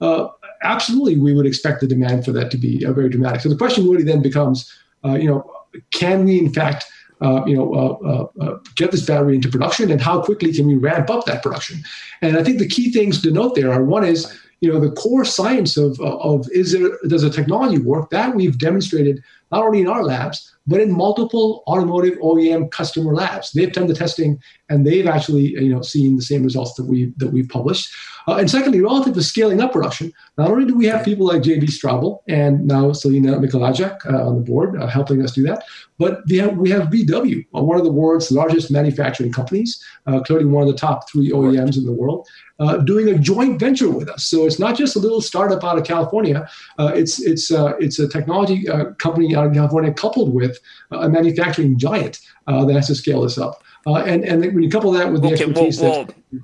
[0.00, 0.28] uh,
[0.62, 3.40] absolutely we would expect the demand for that to be very dramatic.
[3.40, 4.70] So the question really then becomes,
[5.04, 5.50] you know,
[5.90, 6.84] can we in fact
[7.22, 10.74] uh, you know, uh, uh, get this battery into production, and how quickly can we
[10.74, 11.82] ramp up that production?
[12.20, 14.92] And I think the key things to note there are one is you know the
[14.92, 19.80] core science of of is there does a technology work that we've demonstrated not only
[19.80, 23.50] in our labs but in multiple automotive OEM customer labs.
[23.52, 27.12] They've done the testing and they've actually you know seen the same results that we
[27.16, 27.92] that we've published.
[28.28, 31.42] Uh, and secondly, relative to scaling up production, not only do we have people like
[31.42, 35.64] JB Straubel and now Celina Mikolajczak uh, on the board uh, helping us do that,
[35.98, 40.20] but we have, we have VW, uh, one of the world's largest manufacturing companies, uh,
[40.20, 42.28] clearly one of the top three OEMs in the world.
[42.62, 44.24] Uh, doing a joint venture with us.
[44.24, 46.48] So it's not just a little startup out of California.
[46.78, 50.60] Uh, it's it's uh, it's a technology uh, company out of California coupled with
[50.92, 53.64] a manufacturing giant that has to scale this up.
[53.86, 56.42] and and when you couple that with the okay, expertise well, well, that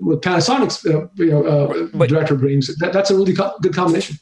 [0.00, 4.18] with Panasonic's you know, but, director brings, that, that's a really co- good combination.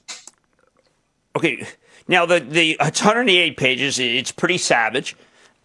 [1.35, 1.67] Okay,
[2.09, 3.99] now the the it's 108 pages.
[3.99, 5.17] It's pretty savage.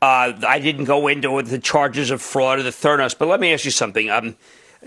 [0.02, 3.52] Uh, I didn't go into the charges of fraud or the Theranos, but let me
[3.52, 4.10] ask you something.
[4.10, 4.38] Um,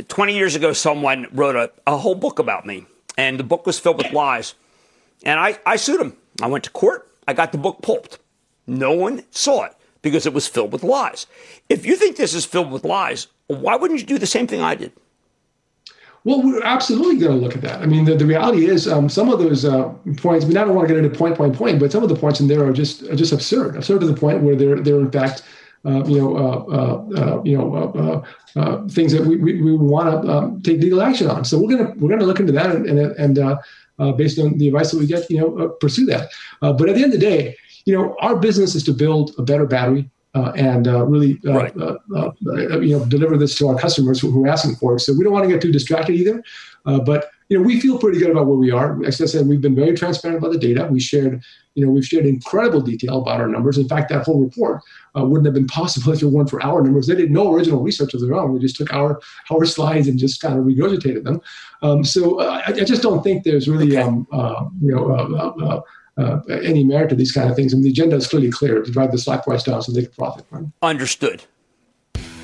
[0.08, 3.78] 20 years ago, someone wrote a, a whole book about me, and the book was
[3.78, 4.54] filled with lies.
[5.24, 6.16] And I, I sued him.
[6.42, 7.10] I went to court.
[7.26, 8.18] I got the book pulped.
[8.66, 11.26] No one saw it because it was filled with lies.
[11.68, 14.60] If you think this is filled with lies, why wouldn't you do the same thing
[14.60, 14.92] I did?
[16.24, 17.80] Well, we're absolutely going to look at that.
[17.80, 20.44] I mean, the, the reality is um, some of those uh, points.
[20.44, 22.16] I mean, I don't want to get into point, point, point, but some of the
[22.16, 23.76] points in there are just are just absurd.
[23.76, 25.42] Absurd to the point where they're they're in fact
[25.86, 28.24] Uh, you know, uh, uh, uh you know,
[28.56, 31.44] uh, things that we, we, we want to um, take legal action on.
[31.44, 34.90] So we're gonna we're gonna look into that and and, and based on the advice
[34.90, 36.28] that we get, you know, pursue that.
[36.60, 39.42] but at the end of the day, you know, our business is to build a
[39.42, 40.10] better battery.
[40.34, 41.74] Uh, and uh, really, uh, right.
[42.82, 45.00] you know, deliver this to our customers who, who, are asking for it.
[45.00, 46.42] So we don't want to get too distracted either.
[46.84, 49.02] but you know, we feel pretty good about where we are.
[49.04, 50.88] As I said, we've been very transparent about the data.
[50.90, 51.42] We shared,
[51.76, 53.76] you know, we've shared incredible detail about our numbers.
[53.76, 54.82] In fact, that whole report
[55.16, 57.06] uh, wouldn't have been possible if it weren't for our numbers.
[57.06, 58.54] They did no original research of their own.
[58.54, 59.20] They just took our
[59.52, 61.40] our slides and just kind of regurgitated them.
[61.82, 64.02] Um, so uh, I, I, just don't think there's really, okay.
[64.02, 65.10] um, uh, you know.
[65.14, 65.80] Uh, uh,
[66.18, 67.74] uh, any merit to these kind of things.
[67.74, 70.00] I mean, the agenda is clearly clear to drive the stock price down so they
[70.00, 70.46] can profit.
[70.50, 70.64] Right?
[70.80, 71.44] Understood.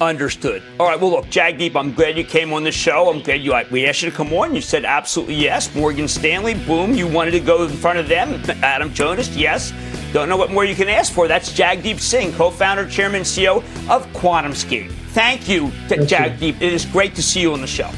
[0.02, 0.64] Understood.
[0.80, 1.00] All right.
[1.00, 3.08] Well, look, Jagdeep, I'm glad you came on the show.
[3.08, 3.54] I'm glad you.
[3.70, 4.52] We asked you to come on.
[4.52, 5.72] You said absolutely yes.
[5.76, 6.92] Morgan Stanley, boom.
[6.94, 8.42] You wanted to go in front of them.
[8.64, 9.72] Adam Jonas, yes.
[10.12, 11.28] Don't know what more you can ask for.
[11.28, 14.90] That's Jagdeep Singh, co-founder, chairman, CEO of QuantumScape.
[14.90, 16.60] Thank you, to Jagdeep.
[16.60, 17.90] It is great to see you on the show.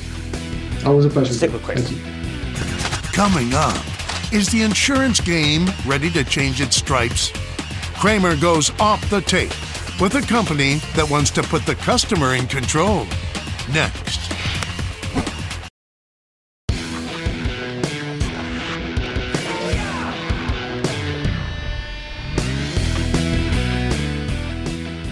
[0.85, 1.33] Always a pleasure.
[1.33, 1.89] Stick with Chris.
[3.15, 3.83] Coming up,
[4.31, 7.33] is the insurance game ready to change its stripes?
[7.95, 9.53] Cramer goes off the tape
[10.01, 13.07] with a company that wants to put the customer in control.
[13.73, 14.21] Next.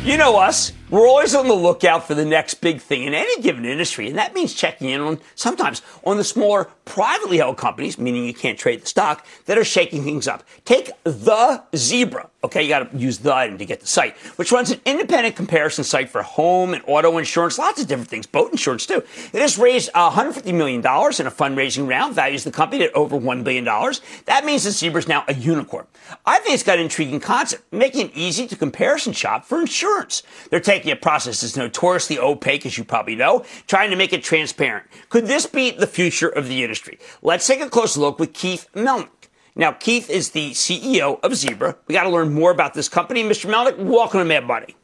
[0.05, 0.73] You know us.
[0.93, 4.19] We're always on the lookout for the next big thing in any given industry, and
[4.19, 8.59] that means checking in on sometimes on the smaller privately held companies, meaning you can't
[8.59, 10.45] trade the stock, that are shaking things up.
[10.67, 12.29] Take the Zebra.
[12.45, 15.37] Okay, you got to use the item to get the site, which runs an independent
[15.37, 19.03] comparison site for home and auto insurance, lots of different things, boat insurance too.
[19.33, 23.45] It has raised $150 million in a fundraising round, values the company at over $1
[23.45, 23.65] billion.
[23.65, 25.87] That means the Zebra is now a unicorn.
[26.27, 30.25] I think it's got an intriguing concept, making it easy to comparison shop for insurance.
[30.51, 34.23] They're taking a process that's notoriously opaque, as you probably know, trying to make it
[34.23, 34.87] transparent.
[35.09, 36.99] Could this be the future of the industry?
[37.23, 39.09] Let's take a close look with Keith Melnick.
[39.55, 41.77] Now, Keith is the CEO of Zebra.
[41.87, 43.23] We got to learn more about this company.
[43.23, 43.51] Mr.
[43.51, 44.75] Melnick, welcome to Mad Money.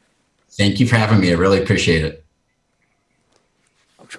[0.51, 1.31] Thank you for having me.
[1.31, 2.25] I really appreciate it.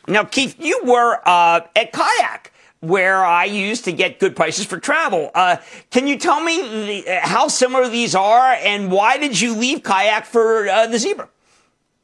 [0.07, 4.79] Now, Keith, you were uh, at Kayak, where I used to get good prices for
[4.79, 5.31] travel.
[5.35, 5.57] Uh,
[5.91, 9.83] can you tell me the, uh, how similar these are, and why did you leave
[9.83, 11.29] Kayak for uh, the Zebra?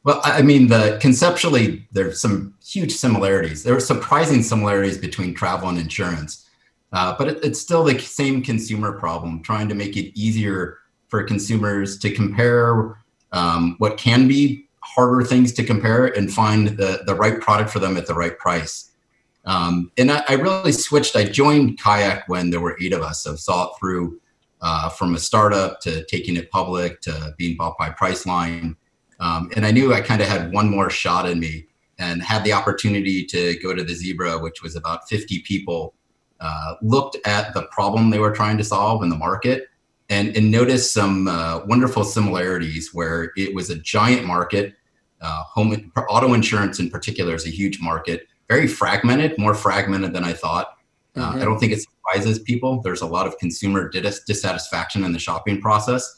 [0.07, 3.63] Well, I mean, the conceptually, there's some huge similarities.
[3.63, 6.47] There are surprising similarities between travel and insurance.
[6.93, 10.77] Uh, but it, it's still the same consumer problem, trying to make it easier
[11.09, 12.97] for consumers to compare
[13.33, 17.79] um, what can be harder things to compare and find the, the right product for
[17.79, 18.91] them at the right price.
[19.43, 21.17] Um, and I, I, really switched.
[21.17, 24.21] I joined Kayak when there were eight of us, so saw it through
[24.61, 28.77] uh, from a startup to taking it public to being bought by Priceline.
[29.19, 31.67] Um, and I knew I kind of had one more shot in me
[31.99, 35.93] and had the opportunity to go to the Zebra, which was about 50 people
[36.39, 39.69] uh, looked at the problem they were trying to solve in the market
[40.09, 44.75] and, and noticed some uh, wonderful similarities where it was a giant market.
[45.19, 50.23] Uh, home auto insurance in particular is a huge market, very fragmented, more fragmented than
[50.23, 50.77] I thought.
[51.15, 51.41] Uh, mm-hmm.
[51.41, 52.81] I don't think it surprises people.
[52.81, 56.16] There's a lot of consumer dis- dissatisfaction in the shopping process.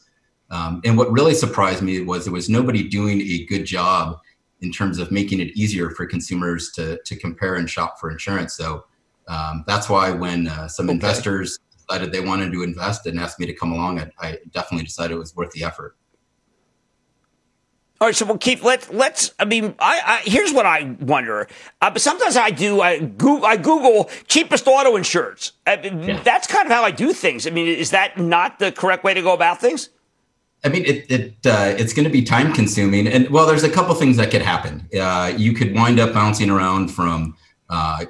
[0.52, 4.20] Um, and what really surprised me was there was nobody doing a good job
[4.62, 8.56] in terms of making it easier for consumers to, to compare and shop for insurance.
[8.56, 8.86] So
[9.28, 10.93] um, that's why when uh, some okay.
[10.93, 14.86] investors decided they wanted to invest and asked me to come along, I, I definitely
[14.86, 15.95] decided it was worth the effort.
[18.02, 18.64] All right, so we'll keep.
[18.64, 19.34] Let's let's.
[19.39, 21.50] I mean, I, I here's what I wonder.
[21.82, 22.80] Uh, but sometimes I do.
[22.80, 25.52] I Google, I Google cheapest auto insurance.
[25.68, 26.24] I yeah.
[26.24, 27.45] That's kind of how I do things.
[27.45, 29.89] I mean, is that not the correct way to go about things?
[30.64, 33.70] I mean, it, it uh, it's going to be time consuming, and well, there's a
[33.70, 34.88] couple things that could happen.
[34.99, 37.36] Uh, you could wind up bouncing around from
[37.70, 38.05] uh,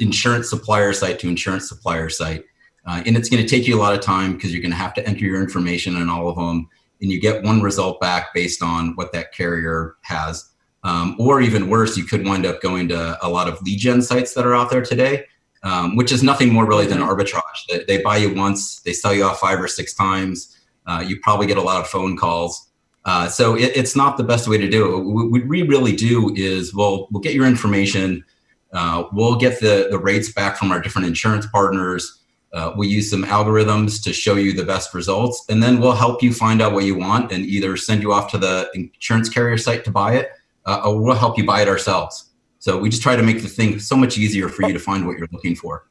[0.00, 2.44] insurance supplier site to insurance supplier site.
[2.86, 4.76] Uh, and it's going to take you a lot of time because you're going to
[4.76, 6.68] have to enter your information in all of them.
[7.00, 10.50] And you get one result back based on what that carrier has.
[10.84, 14.00] Um, or even worse, you could wind up going to a lot of lead gen
[14.00, 15.26] sites that are out there today,
[15.62, 17.66] um, which is nothing more really than arbitrage.
[17.68, 20.57] They, they, buy you once, they sell you off five or six times.
[20.88, 22.70] Uh, you probably get a lot of phone calls.
[23.04, 25.04] Uh, so it, it's not the best way to do it.
[25.04, 28.24] What we really do is we'll, we'll get your information
[28.72, 32.22] uh, we'll get the, the rates back from our different insurance partners.
[32.52, 36.22] Uh, we use some algorithms to show you the best results, and then we'll help
[36.22, 39.58] you find out what you want and either send you off to the insurance carrier
[39.58, 40.30] site to buy it,
[40.66, 42.30] uh, or we'll help you buy it ourselves.
[42.58, 45.06] So we just try to make the thing so much easier for you to find
[45.06, 45.86] what you're looking for.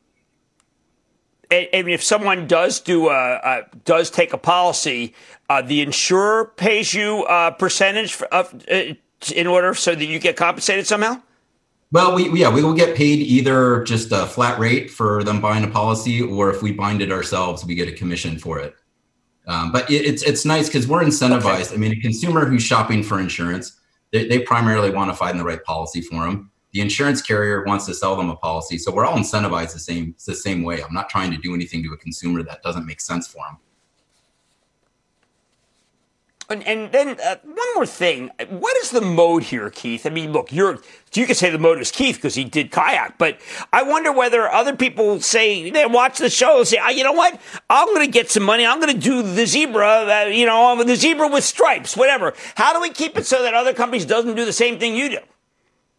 [1.49, 5.13] And if someone does do a, uh, does take a policy,
[5.49, 8.93] uh, the insurer pays you a percentage of, uh,
[9.33, 11.21] in order so that you get compensated somehow.
[11.91, 15.63] Well, we yeah we will get paid either just a flat rate for them buying
[15.63, 18.75] a policy, or if we bind it ourselves, we get a commission for it.
[19.47, 21.67] Um, but it, it's it's nice because we're incentivized.
[21.67, 21.75] Okay.
[21.75, 23.79] I mean, a consumer who's shopping for insurance,
[24.11, 26.51] they, they primarily want to find the right policy for them.
[26.73, 30.15] The insurance carrier wants to sell them a policy, so we're all incentivized the same
[30.25, 30.83] the same way.
[30.83, 33.57] I'm not trying to do anything to a consumer that doesn't make sense for them.
[36.49, 38.31] And, and then uh, one more thing.
[38.49, 40.05] What is the moat here, Keith?
[40.05, 40.79] I mean, look, you're
[41.13, 43.39] you could say the moat is Keith because he did kayak, but
[43.73, 47.11] I wonder whether other people say they watch the show and say, oh, you know
[47.11, 47.41] what?
[47.69, 48.65] I'm going to get some money.
[48.65, 52.33] I'm going to do the zebra, uh, you know, the zebra with stripes, whatever.
[52.55, 55.09] How do we keep it so that other companies doesn't do the same thing you
[55.09, 55.19] do?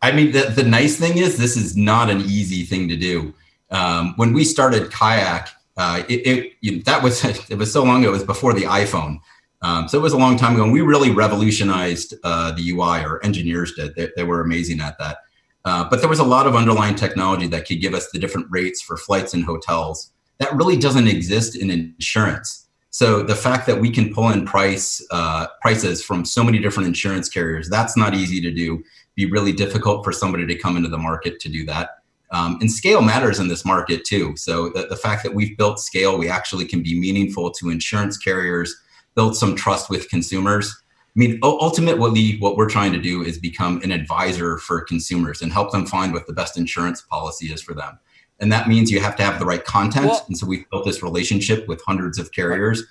[0.02, 3.34] I mean, the, the nice thing is this is not an easy thing to do.
[3.70, 7.84] Um, when we started kayak, uh, it, it you know, that was it was so
[7.84, 8.10] long ago.
[8.10, 9.20] It was before the iPhone.
[9.60, 13.04] Um, so it was a long time ago, and we really revolutionized uh, the UI,
[13.04, 13.94] or engineers did.
[13.96, 15.18] They, they were amazing at that.
[15.64, 18.46] Uh, but there was a lot of underlying technology that could give us the different
[18.50, 20.12] rates for flights and hotels.
[20.38, 22.68] That really doesn't exist in insurance.
[22.90, 26.86] So the fact that we can pull in price uh, prices from so many different
[26.86, 28.82] insurance carriers, that's not easy to do.
[29.18, 31.90] Be really difficult for somebody to come into the market to do that.
[32.30, 34.36] Um, and scale matters in this market too.
[34.36, 38.16] So the, the fact that we've built scale, we actually can be meaningful to insurance
[38.16, 38.74] carriers
[39.16, 40.72] build some trust with consumers.
[41.04, 45.52] I mean, ultimately, what we're trying to do is become an advisor for consumers and
[45.52, 47.98] help them find what the best insurance policy is for them.
[48.38, 50.06] And that means you have to have the right content.
[50.06, 52.84] Well, and so we've built this relationship with hundreds of carriers.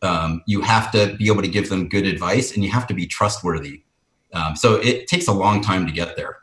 [0.00, 2.94] Um, you have to be able to give them good advice and you have to
[2.94, 3.82] be trustworthy.
[4.36, 6.38] Um, so it takes a long time to get there.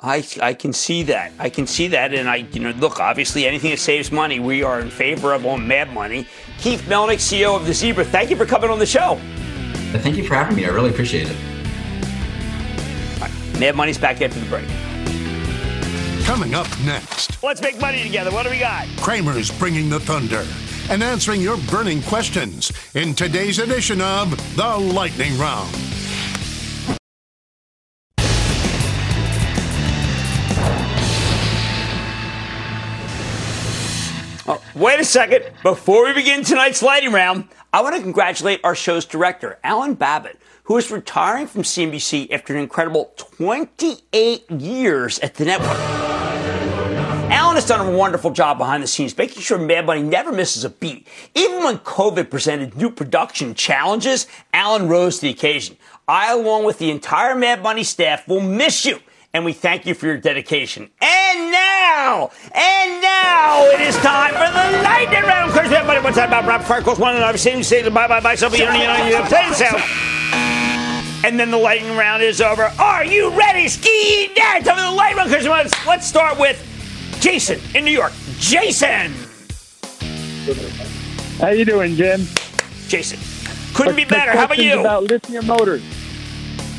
[0.00, 1.32] I, I can see that.
[1.38, 2.12] I can see that.
[2.12, 5.46] And I, you know, look, obviously anything that saves money, we are in favor of
[5.46, 6.26] on Mad Money.
[6.58, 9.18] Keith Melnick, CEO of The Zebra, thank you for coming on the show.
[9.92, 10.66] Thank you for having me.
[10.66, 11.36] I really appreciate it.
[13.20, 13.30] Right.
[13.60, 14.66] Mad Money's back after the break.
[16.24, 17.42] Coming up next.
[17.42, 18.30] Let's make money together.
[18.30, 18.88] What do we got?
[18.96, 20.46] Cramer's bringing the thunder
[20.90, 25.70] and answering your burning questions in today's edition of The Lightning Round.
[34.46, 35.44] Oh, wait a second.
[35.62, 40.38] Before we begin tonight's lightning round, I want to congratulate our show's director, Alan Babbitt,
[40.64, 46.13] who is retiring from CNBC after an incredible 28 years at the network.
[47.54, 50.64] Alan has done a wonderful job behind the scenes, making sure Mad Money never misses
[50.64, 51.06] a beat.
[51.36, 55.76] Even when COVID presented new production challenges, Alan rose to the occasion.
[56.08, 58.98] I, along with the entire Mad Money staff, will miss you
[59.32, 60.90] and we thank you for your dedication.
[61.00, 65.50] And now, and now it is time for the lightning round.
[65.50, 68.18] Of course, everybody what's that about Rob Farquhar's one, and I'm saying, say bye bye
[68.18, 68.34] bye.
[68.34, 69.82] Somebody, you you know, you play the sound.
[71.24, 72.64] And then the lightning round is over.
[72.80, 74.64] Are you ready, ski dad?
[74.64, 75.44] Tell me the lightning round.
[75.44, 76.63] Let's, let's start with
[77.24, 78.12] Jason in New York.
[78.36, 79.10] Jason.
[81.40, 82.26] How you doing, Jim?
[82.86, 83.18] Jason.
[83.74, 84.32] Couldn't be better.
[84.32, 84.78] How about you?
[84.78, 85.82] About Lithia Motors.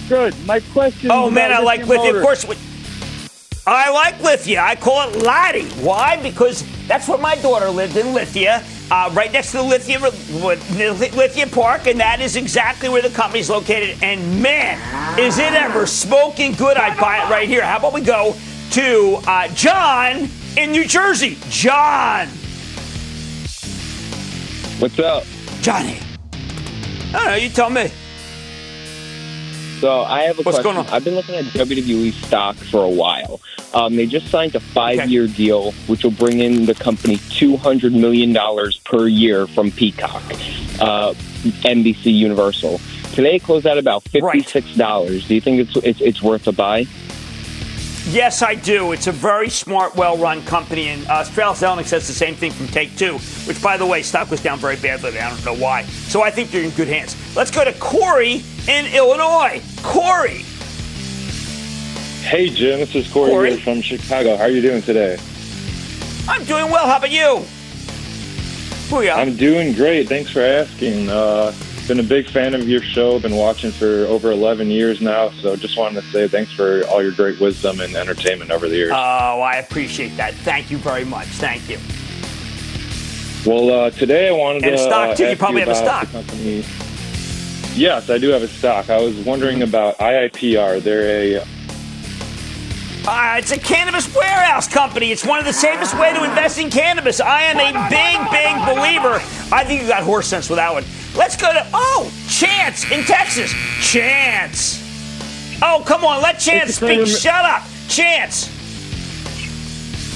[0.08, 0.36] Good.
[0.46, 1.10] My question.
[1.12, 2.18] Oh man, I like lithium.
[2.18, 2.46] Of course,
[3.66, 4.62] I like Lithia.
[4.62, 5.66] I call it Lottie.
[5.84, 6.22] Why?
[6.22, 11.48] Because that's where my daughter lived in Lithia, uh, right next to the Lithia Lithia
[11.48, 13.98] Park, and that is exactly where the company's located.
[14.04, 14.78] And man,
[15.20, 16.78] is it ever smoking good?
[16.78, 17.66] I'd buy it right here.
[17.66, 18.36] How about we go
[18.76, 21.38] to uh, John in New Jersey?
[21.48, 22.28] John.
[24.80, 25.24] What's up,
[25.62, 25.98] Johnny?
[26.34, 27.36] I don't know.
[27.36, 27.88] You tell me.
[29.80, 30.94] So I have a What's question.
[30.94, 33.40] I've been looking at WWE stock for a while.
[33.74, 35.34] Um, they just signed a five-year okay.
[35.34, 40.22] deal, which will bring in the company two hundred million dollars per year from Peacock,
[40.82, 41.14] uh,
[41.64, 42.82] NBC Universal.
[43.14, 45.22] Today it closed at about fifty-six dollars.
[45.22, 45.28] Right.
[45.30, 46.88] Do you think it's, it's it's worth a buy?
[48.08, 48.92] Yes, I do.
[48.92, 52.68] It's a very smart, well-run company, and uh, Strauss Zelnick says the same thing from
[52.68, 55.18] Take Two, which, by the way, stock was down very badly.
[55.18, 55.84] I don't know why.
[55.84, 57.16] So I think you're in good hands.
[57.36, 59.60] Let's go to Corey in Illinois.
[59.82, 60.44] Corey.
[62.22, 62.80] Hey, Jim.
[62.80, 63.58] This is Corey, Corey.
[63.58, 64.38] from Chicago.
[64.38, 65.18] How are you doing today?
[66.28, 66.88] I'm doing well.
[66.88, 67.44] How about you?
[68.90, 69.16] Booyah.
[69.16, 70.08] I'm doing great.
[70.08, 71.10] Thanks for asking.
[71.10, 71.54] Uh,
[71.88, 73.20] been a big fan of your show.
[73.20, 75.30] Been watching for over 11 years now.
[75.30, 78.76] So just wanted to say thanks for all your great wisdom and entertainment over the
[78.76, 78.92] years.
[78.92, 78.96] Oh,
[79.42, 80.34] I appreciate that.
[80.34, 81.28] Thank you very much.
[81.28, 81.78] Thank you.
[83.46, 84.70] Well, uh, today I wanted to.
[84.70, 84.84] and to.
[84.84, 85.30] stock uh, too.
[85.30, 86.08] You probably you have a stock.
[87.76, 88.90] Yes, I do have a stock.
[88.90, 90.82] I was wondering about IIPR.
[90.82, 91.46] They're a
[93.08, 95.12] uh, it's a cannabis warehouse company.
[95.12, 97.22] It's one of the safest way to invest in cannabis.
[97.22, 99.22] I am a big, big believer.
[99.54, 100.84] I think you got horse sense with that one.
[101.16, 103.54] Let's go to oh Chance in Texas.
[103.82, 104.82] Chance.
[105.62, 107.08] Oh come on, let Chance speak.
[107.08, 108.50] Shut up, Chance.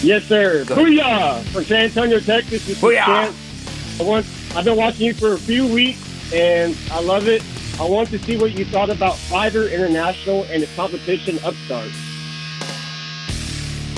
[0.03, 0.63] Yes, sir.
[0.65, 2.65] Booyah from San Antonio, Texas.
[2.65, 3.05] This Booyah.
[3.05, 3.99] Chance.
[3.99, 4.25] I want.
[4.55, 7.43] I've been watching you for a few weeks, and I love it.
[7.79, 11.91] I want to see what you thought about Fiverr International and its competition Upstart.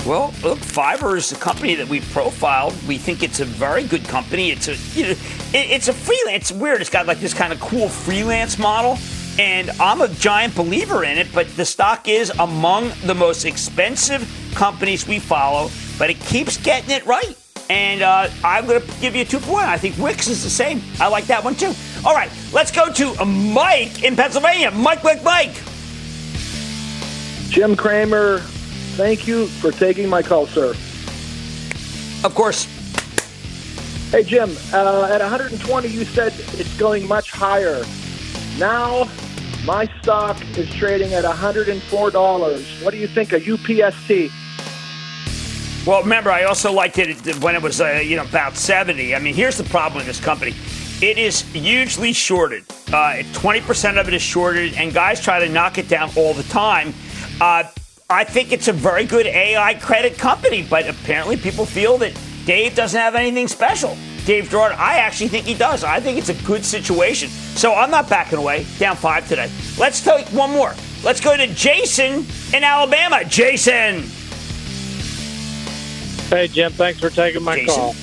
[0.04, 2.74] Well, look, Fiverr is a company that we've profiled.
[2.88, 4.50] We think it's a very good company.
[4.50, 6.50] It's a you know, it, it's a freelance.
[6.50, 6.80] It's weird.
[6.80, 8.98] It's got like this kind of cool freelance model,
[9.38, 11.32] and I'm a giant believer in it.
[11.32, 16.90] But the stock is among the most expensive companies we follow, but it keeps getting
[16.90, 17.36] it right.
[17.70, 19.66] And uh, I'm going to give you two for one.
[19.66, 20.82] I think Wix is the same.
[20.98, 21.72] I like that one too.
[22.04, 24.72] All right, let's go to Mike in Pennsylvania.
[24.72, 25.54] Mike, Mike, Mike.
[27.50, 28.42] Jim Cramer,
[28.96, 30.70] Thank you for taking my call, sir.
[32.24, 32.66] Of course.
[34.10, 37.82] Hey, Jim, uh, at 120, you said it's going much higher.
[38.58, 39.08] Now,
[39.64, 42.84] my stock is trading at $104.
[42.84, 44.30] What do you think of UPST?
[45.86, 49.14] Well, remember, I also liked it when it was, uh, you know, about 70.
[49.14, 50.54] I mean, here's the problem with this company.
[51.00, 52.64] It is hugely shorted.
[52.92, 56.44] Uh, 20% of it is shorted, and guys try to knock it down all the
[56.44, 56.92] time.
[57.40, 57.64] Uh,
[58.12, 62.74] I think it's a very good AI credit company, but apparently people feel that Dave
[62.74, 63.96] doesn't have anything special.
[64.26, 65.82] Dave Girouard, I actually think he does.
[65.82, 67.30] I think it's a good situation.
[67.30, 68.66] So I'm not backing away.
[68.78, 69.50] Down five today.
[69.78, 70.74] Let's take one more.
[71.02, 73.24] Let's go to Jason in Alabama.
[73.24, 74.04] Jason.
[76.28, 76.70] Hey, Jim.
[76.72, 77.74] Thanks for taking my Jason.
[77.74, 77.94] call.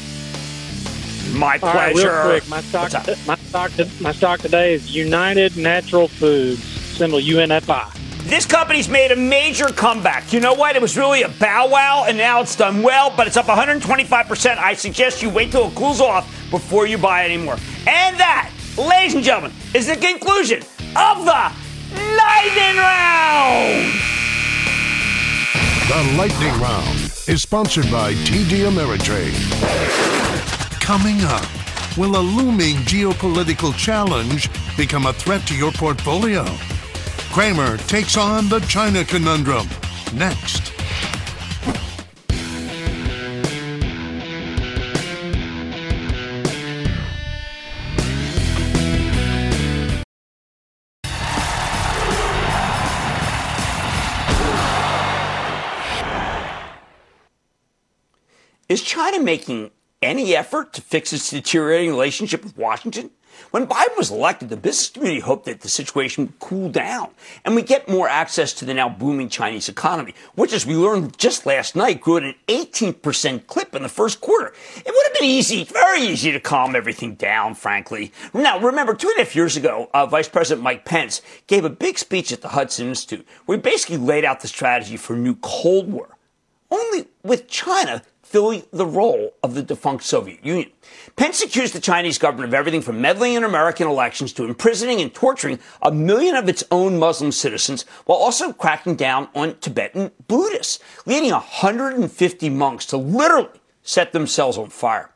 [1.34, 2.10] My All right, pleasure.
[2.10, 2.92] real quick, my stock,
[3.28, 7.99] my stock, my stock today is United Natural Foods, symbol UNFI.
[8.24, 10.34] This company's made a major comeback.
[10.34, 10.76] You know what?
[10.76, 14.58] It was really a bow wow, and now it's done well, but it's up 125%.
[14.58, 17.58] I suggest you wait till it cools off before you buy anymore.
[17.88, 20.60] And that, ladies and gentlemen, is the conclusion
[20.96, 21.52] of the
[21.96, 23.94] Lightning Round.
[25.88, 29.34] The Lightning Round is sponsored by TD Ameritrade.
[30.82, 31.48] Coming up,
[31.98, 36.46] will a looming geopolitical challenge become a threat to your portfolio?
[37.32, 39.68] Cramer takes on the China conundrum
[40.14, 40.74] next.
[58.68, 59.72] Is China making
[60.02, 63.12] any effort to fix its deteriorating relationship with Washington?
[63.52, 67.10] When Biden was elected, the business community hoped that the situation would cool down
[67.44, 71.18] and we get more access to the now booming Chinese economy, which, as we learned
[71.18, 74.54] just last night, grew at an 18% clip in the first quarter.
[74.76, 78.12] It would have been easy, very easy to calm everything down, frankly.
[78.34, 81.70] Now, remember, two and a half years ago, uh, Vice President Mike Pence gave a
[81.70, 85.18] big speech at the Hudson Institute where he basically laid out the strategy for a
[85.18, 86.18] new Cold War,
[86.70, 90.70] only with China filling the role of the defunct Soviet Union.
[91.16, 95.12] Pence accused the Chinese government of everything from meddling in American elections to imprisoning and
[95.12, 100.78] torturing a million of its own Muslim citizens while also cracking down on Tibetan Buddhists,
[101.08, 103.50] leading 150 monks to literally
[103.82, 105.10] set themselves on fire.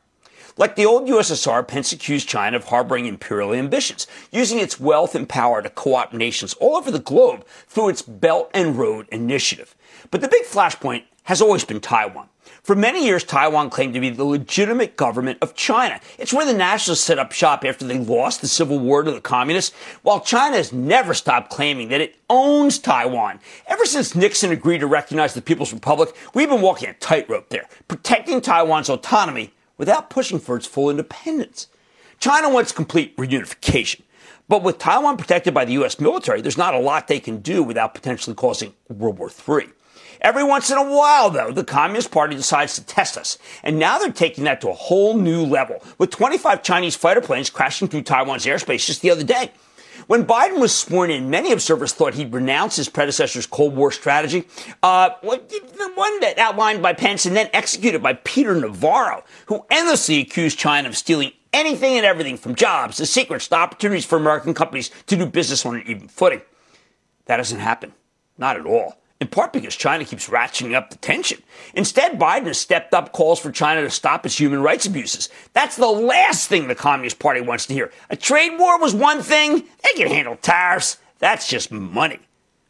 [0.56, 5.28] Like the old USSR, Pence accused China of harboring imperial ambitions, using its wealth and
[5.28, 9.76] power to co-opt nations all over the globe through its Belt and Road Initiative.
[10.10, 12.28] But the big flashpoint has always been Taiwan.
[12.64, 16.00] For many years, Taiwan claimed to be the legitimate government of China.
[16.18, 19.20] It's where the nationalists set up shop after they lost the civil war to the
[19.20, 23.38] communists, while China has never stopped claiming that it owns Taiwan.
[23.66, 27.68] Ever since Nixon agreed to recognize the People's Republic, we've been walking a tightrope there,
[27.86, 31.66] protecting Taiwan's autonomy without pushing for its full independence.
[32.18, 34.00] China wants complete reunification.
[34.48, 36.00] But with Taiwan protected by the U.S.
[36.00, 39.68] military, there's not a lot they can do without potentially causing World War III.
[40.24, 43.36] Every once in a while, though, the Communist Party decides to test us.
[43.62, 47.50] And now they're taking that to a whole new level, with 25 Chinese fighter planes
[47.50, 49.52] crashing through Taiwan's airspace just the other day.
[50.06, 54.48] When Biden was sworn in, many observers thought he'd renounce his predecessor's Cold War strategy,
[54.82, 60.20] uh, the one that outlined by Pence and then executed by Peter Navarro, who endlessly
[60.20, 64.54] accused China of stealing anything and everything from jobs to secrets to opportunities for American
[64.54, 66.40] companies to do business on an even footing.
[67.26, 67.92] That doesn't happen.
[68.38, 71.42] Not at all in part because China keeps ratcheting up the tension.
[71.74, 75.28] Instead, Biden has stepped up calls for China to stop its human rights abuses.
[75.52, 77.92] That's the last thing the Communist Party wants to hear.
[78.10, 80.98] A trade war was one thing, they can handle tariffs.
[81.18, 82.20] That's just money.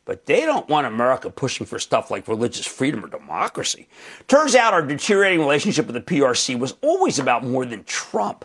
[0.04, 3.88] But they don't want America pushing for stuff like religious freedom or democracy.
[4.28, 8.44] Turns out our deteriorating relationship with the PRC was always about more than Trump.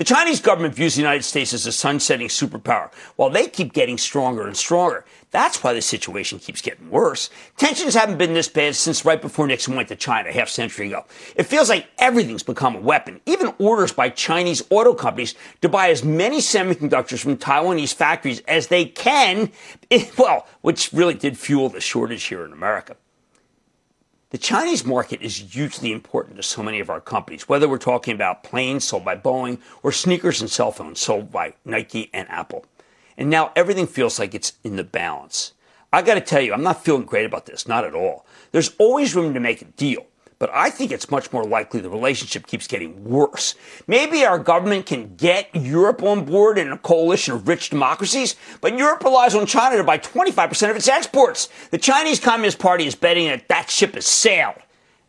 [0.00, 3.98] The Chinese government views the United States as a sunsetting superpower, while they keep getting
[3.98, 5.04] stronger and stronger.
[5.30, 7.28] That's why the situation keeps getting worse.
[7.58, 11.04] Tensions haven't been this bad since right before Nixon went to China half century ago.
[11.36, 13.20] It feels like everything's become a weapon.
[13.26, 18.68] Even orders by Chinese auto companies to buy as many semiconductors from Taiwanese factories as
[18.68, 19.52] they can,
[20.18, 22.96] well, which really did fuel the shortage here in America.
[24.30, 28.14] The Chinese market is hugely important to so many of our companies, whether we're talking
[28.14, 32.64] about planes sold by Boeing or sneakers and cell phones sold by Nike and Apple.
[33.18, 35.52] And now everything feels like it's in the balance.
[35.92, 38.24] I got to tell you, I'm not feeling great about this, not at all.
[38.52, 40.06] There's always room to make a deal
[40.40, 43.54] but I think it's much more likely the relationship keeps getting worse.
[43.86, 48.76] Maybe our government can get Europe on board in a coalition of rich democracies, but
[48.76, 51.50] Europe relies on China to buy 25% of its exports.
[51.70, 54.56] The Chinese Communist Party is betting that that ship has sailed.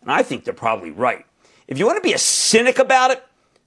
[0.02, 1.26] And I think they're probably right.
[1.66, 3.24] If you want to be a cynic about it,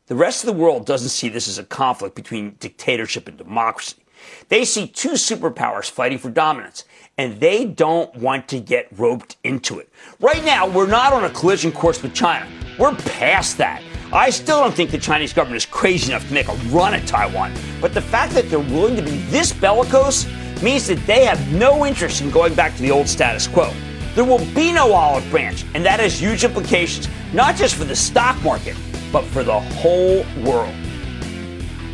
[0.07, 4.04] the rest of the world doesn't see this as a conflict between dictatorship and democracy.
[4.49, 6.85] They see two superpowers fighting for dominance
[7.17, 9.89] and they don't want to get roped into it.
[10.21, 12.47] Right now, we're not on a collision course with China.
[12.79, 13.83] We're past that.
[14.13, 17.07] I still don't think the Chinese government is crazy enough to make a run at
[17.07, 20.27] Taiwan, but the fact that they're willing to be this bellicose
[20.63, 23.73] means that they have no interest in going back to the old status quo.
[24.15, 27.97] There will be no olive branch, and that has huge implications, not just for the
[27.97, 28.77] stock market,
[29.13, 30.75] but for the whole world.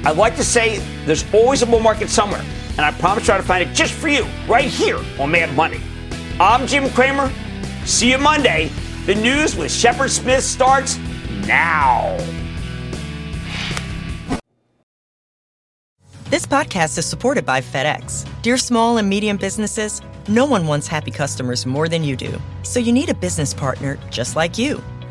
[0.04, 3.68] I'd like to say there's always a bull market somewhere, and I promise to find
[3.68, 5.80] it just for you, right here on Mad Money.
[6.40, 7.30] I'm Jim Cramer.
[7.84, 8.70] See you Monday.
[9.04, 10.96] The news with Shepard Smith starts
[11.46, 12.16] now.
[16.30, 18.26] This podcast is supported by FedEx.
[18.40, 22.40] Dear small and medium businesses, no one wants happy customers more than you do.
[22.62, 24.82] So you need a business partner just like you.